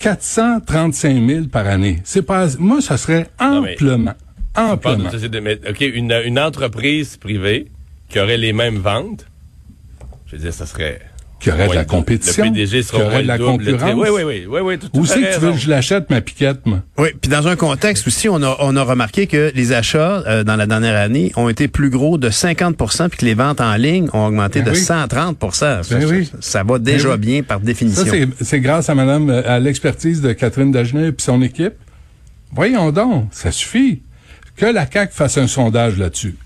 435 0.00 1.26
000 1.28 1.44
par 1.46 1.68
année. 1.68 2.00
C'est 2.02 2.22
pas, 2.22 2.48
moi, 2.58 2.80
ça 2.80 2.96
serait 2.96 3.28
amplement, 3.38 4.14
amplement. 4.56 4.96
d'une 5.04 5.10
société, 5.12 5.40
mais, 5.40 5.60
OK, 5.70 5.80
une, 5.80 6.12
une 6.24 6.40
entreprise 6.40 7.16
privée 7.16 7.68
qui 8.08 8.18
aurait 8.18 8.36
les 8.36 8.52
mêmes 8.52 8.78
ventes, 8.78 9.26
je 10.26 10.34
veux 10.34 10.42
dire, 10.42 10.52
ça 10.52 10.66
serait... 10.66 11.00
Qu'il 11.44 11.52
y 11.52 11.56
aurait 11.56 11.68
de 11.68 11.74
la 11.74 11.84
compétition. 11.84 12.50
Qu'il 12.52 12.56
y 12.62 13.02
aurait 13.02 13.22
de 13.22 13.28
la 13.28 13.38
concurrence. 13.38 13.92
Oui, 13.94 14.08
oui, 14.10 14.44
oui, 14.48 14.60
oui, 14.62 14.78
Où 14.94 15.04
c'est 15.04 15.20
que 15.20 15.34
tu 15.34 15.40
veux 15.40 15.52
que 15.52 15.58
je 15.58 15.68
l'achète, 15.68 16.08
ma 16.08 16.20
piquette, 16.22 16.64
moi? 16.64 16.80
Oui, 16.96 17.08
puis 17.20 17.30
dans 17.30 17.46
un 17.48 17.54
contexte 17.56 18.06
aussi, 18.06 18.28
on 18.28 18.42
a, 18.42 18.56
on 18.60 18.74
a 18.76 18.82
remarqué 18.82 19.26
que 19.26 19.52
les 19.54 19.72
achats 19.72 20.22
euh, 20.26 20.42
dans 20.42 20.56
la 20.56 20.66
dernière 20.66 20.96
année 20.98 21.32
ont 21.36 21.48
été 21.50 21.68
plus 21.68 21.90
gros 21.90 22.16
de 22.16 22.30
50% 22.30 23.08
puis 23.10 23.18
que 23.18 23.24
les 23.26 23.34
ventes 23.34 23.60
en 23.60 23.74
ligne 23.76 24.08
ont 24.14 24.26
augmenté 24.26 24.60
Ben 24.62 24.72
de 24.72 24.76
oui. 24.78 24.82
130 24.82 25.36
ça, 25.54 25.76
Ben 25.90 26.00
ça- 26.00 26.06
oui. 26.08 26.30
ça 26.40 26.62
va 26.62 26.78
déjà 26.78 27.08
Ben 27.10 27.14
oui. 27.14 27.20
bien 27.20 27.42
par 27.42 27.60
définition. 27.60 28.04
Ça, 28.04 28.10
c'est- 28.10 28.28
c'est 28.42 28.60
grâce 28.60 28.88
à 28.88 28.94
madame, 28.94 29.28
euh, 29.28 29.42
à 29.46 29.58
l'expertise 29.60 30.22
de 30.22 30.32
Catherine 30.32 30.72
Dagenet 30.72 31.08
et 31.08 31.14
son 31.18 31.42
équipe. 31.42 31.74
Voyons 32.52 32.90
donc, 32.90 33.26
ça 33.32 33.50
suffit. 33.50 34.00
Que 34.56 34.66
la 34.66 34.86
CAQ 34.90 35.12
fasse 35.12 35.36
un 35.38 35.46
sondage 35.48 35.98
là-dessus. 35.98 36.36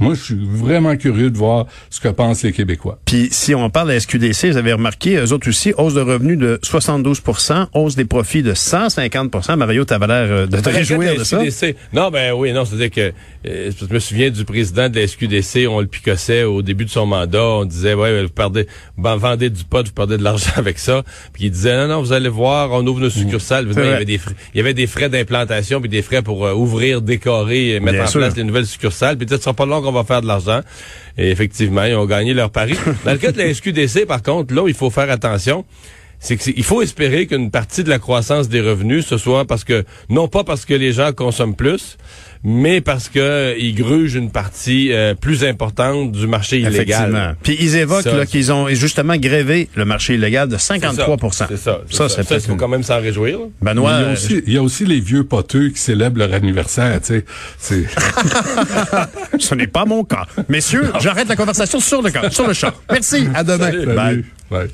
Moi, 0.00 0.14
je 0.14 0.22
suis 0.22 0.38
vraiment 0.40 0.96
curieux 0.96 1.30
de 1.30 1.38
voir 1.38 1.66
ce 1.90 2.00
que 2.00 2.08
pensent 2.08 2.42
les 2.42 2.52
Québécois. 2.52 2.98
Puis 3.04 3.28
si 3.30 3.54
on 3.54 3.70
parle 3.70 3.88
de 3.88 3.92
la 3.94 4.00
SQDC, 4.00 4.50
vous 4.50 4.56
avez 4.56 4.72
remarqué, 4.72 5.16
eux 5.16 5.32
autres 5.32 5.48
aussi, 5.48 5.72
hausse 5.76 5.94
de 5.94 6.00
revenus 6.00 6.38
de 6.38 6.58
72% 6.62 7.66
hausse 7.74 7.96
des 7.96 8.04
profits 8.04 8.42
de 8.42 8.54
150 8.54 9.56
Mario, 9.56 9.84
tu 9.84 9.94
avais 9.94 10.06
l'air 10.06 10.48
de 10.48 10.60
te 10.60 10.68
réjouir 10.68 11.16
de 11.16 11.24
ça. 11.24 11.38
SQDC. 11.40 11.76
Non, 11.92 12.10
ben 12.10 12.32
oui, 12.32 12.52
non, 12.52 12.64
c'est-à-dire 12.64 12.90
que 12.90 13.12
euh, 13.46 13.70
je 13.78 13.92
me 13.92 13.98
souviens 13.98 14.30
du 14.30 14.44
président 14.44 14.88
de 14.88 14.98
la 14.98 15.06
SQDC, 15.06 15.66
on 15.68 15.80
le 15.80 15.86
picossait 15.86 16.44
au 16.44 16.62
début 16.62 16.84
de 16.84 16.90
son 16.90 17.06
mandat, 17.06 17.44
on 17.44 17.64
disait 17.64 17.94
ouais, 17.94 18.22
vous 18.22 18.28
perdez, 18.30 18.66
ben, 18.96 19.16
vendez 19.16 19.50
du 19.50 19.64
pot, 19.64 19.86
vous 19.86 19.92
perdez 19.92 20.16
de 20.16 20.22
l'argent 20.22 20.52
avec 20.56 20.78
ça. 20.78 21.02
Puis 21.32 21.44
il 21.44 21.50
disait 21.50 21.76
non, 21.76 21.88
non, 21.88 22.00
vous 22.00 22.12
allez 22.12 22.28
voir, 22.28 22.70
on 22.72 22.86
ouvre 22.86 23.00
nos 23.00 23.10
succursales. 23.10 23.66
Évidemment, 23.66 23.86
il 23.88 23.92
y 23.92 23.94
avait 23.94 24.04
des 24.04 24.18
frais, 24.18 24.34
il 24.54 24.56
y 24.58 24.60
avait 24.60 24.74
des 24.74 24.86
frais 24.86 25.08
d'implantation 25.08 25.80
puis 25.80 25.88
des 25.88 26.02
frais 26.02 26.22
pour 26.22 26.46
euh, 26.46 26.54
ouvrir, 26.54 27.02
décorer, 27.02 27.74
et 27.74 27.80
mettre 27.80 27.98
Bien 27.98 28.04
en 28.04 28.08
sûr. 28.08 28.20
place 28.20 28.36
les 28.36 28.44
nouvelles 28.44 28.66
succursales. 28.66 29.16
Puis 29.16 29.26
ce 29.28 29.36
sera 29.36 29.52
pas 29.52 29.66
long 29.66 29.82
qu'on 29.84 29.92
va 29.92 30.04
faire 30.04 30.22
de 30.22 30.26
l'argent. 30.26 30.60
Et 31.16 31.30
effectivement, 31.30 31.84
ils 31.84 31.94
ont 31.94 32.06
gagné 32.06 32.34
leur 32.34 32.50
pari. 32.50 32.74
Dans 33.04 33.12
le 33.12 33.32
de 33.32 33.38
la 33.38 33.54
SQDC, 33.54 34.06
par 34.06 34.22
contre, 34.22 34.54
là 34.54 34.64
il 34.66 34.74
faut 34.74 34.90
faire 34.90 35.10
attention, 35.10 35.64
c'est 36.24 36.38
qu'il 36.38 36.64
faut 36.64 36.80
espérer 36.80 37.26
qu'une 37.26 37.50
partie 37.50 37.84
de 37.84 37.90
la 37.90 37.98
croissance 37.98 38.48
des 38.48 38.62
revenus, 38.62 39.06
ce 39.06 39.18
soit 39.18 39.44
parce 39.44 39.62
que, 39.62 39.84
non 40.08 40.26
pas 40.26 40.42
parce 40.42 40.64
que 40.64 40.72
les 40.72 40.90
gens 40.90 41.12
consomment 41.12 41.54
plus, 41.54 41.98
mais 42.42 42.80
parce 42.80 43.10
que 43.10 43.18
euh, 43.18 43.54
ils 43.58 43.74
grugent 43.74 44.14
une 44.14 44.30
partie 44.30 44.90
euh, 44.90 45.14
plus 45.14 45.44
importante 45.44 46.12
du 46.12 46.26
marché 46.26 46.60
Effectivement. 46.62 47.08
illégal. 47.08 47.36
Puis 47.42 47.58
ils 47.60 47.76
évoquent 47.76 48.04
Ça, 48.04 48.16
là, 48.16 48.24
qu'ils 48.24 48.52
ont 48.52 48.68
justement 48.68 49.16
grévé 49.18 49.68
le 49.74 49.84
marché 49.84 50.14
illégal 50.14 50.48
de 50.48 50.56
53 50.56 51.18
C'est 51.30 51.30
ça. 51.30 51.46
C'est 51.50 51.56
ça. 51.58 52.08
Ça, 52.08 52.22
Ça, 52.22 52.40
faut 52.40 52.52
une- 52.52 52.56
quand 52.56 52.68
même 52.68 52.82
s'en 52.82 53.00
réjouir. 53.02 53.38
là. 53.40 53.44
Benoît, 53.60 53.92
il, 53.98 54.00
y 54.00 54.04
a 54.04 54.08
euh, 54.08 54.12
aussi, 54.14 54.42
il 54.46 54.52
y 54.54 54.56
a 54.56 54.62
aussi 54.62 54.86
les 54.86 55.00
vieux 55.00 55.24
poteux 55.24 55.68
qui 55.68 55.78
célèbrent 55.78 56.18
leur 56.20 56.32
anniversaire, 56.32 56.98
tu 57.02 57.06
sais. 57.08 57.24
C'est... 57.58 57.84
ce 59.38 59.54
n'est 59.54 59.66
pas 59.66 59.84
mon 59.84 60.04
cas. 60.04 60.24
Messieurs, 60.48 60.90
j'arrête 61.00 61.28
la 61.28 61.36
conversation 61.36 61.80
sur 61.80 62.00
le 62.00 62.10
cas, 62.10 62.30
sur 62.30 62.46
le 62.46 62.54
champ. 62.54 62.72
Merci, 62.90 63.28
à 63.34 63.44
demain. 63.44 63.66
Salut. 63.70 63.86
Bye. 63.94 64.24
Ouais. 64.50 64.68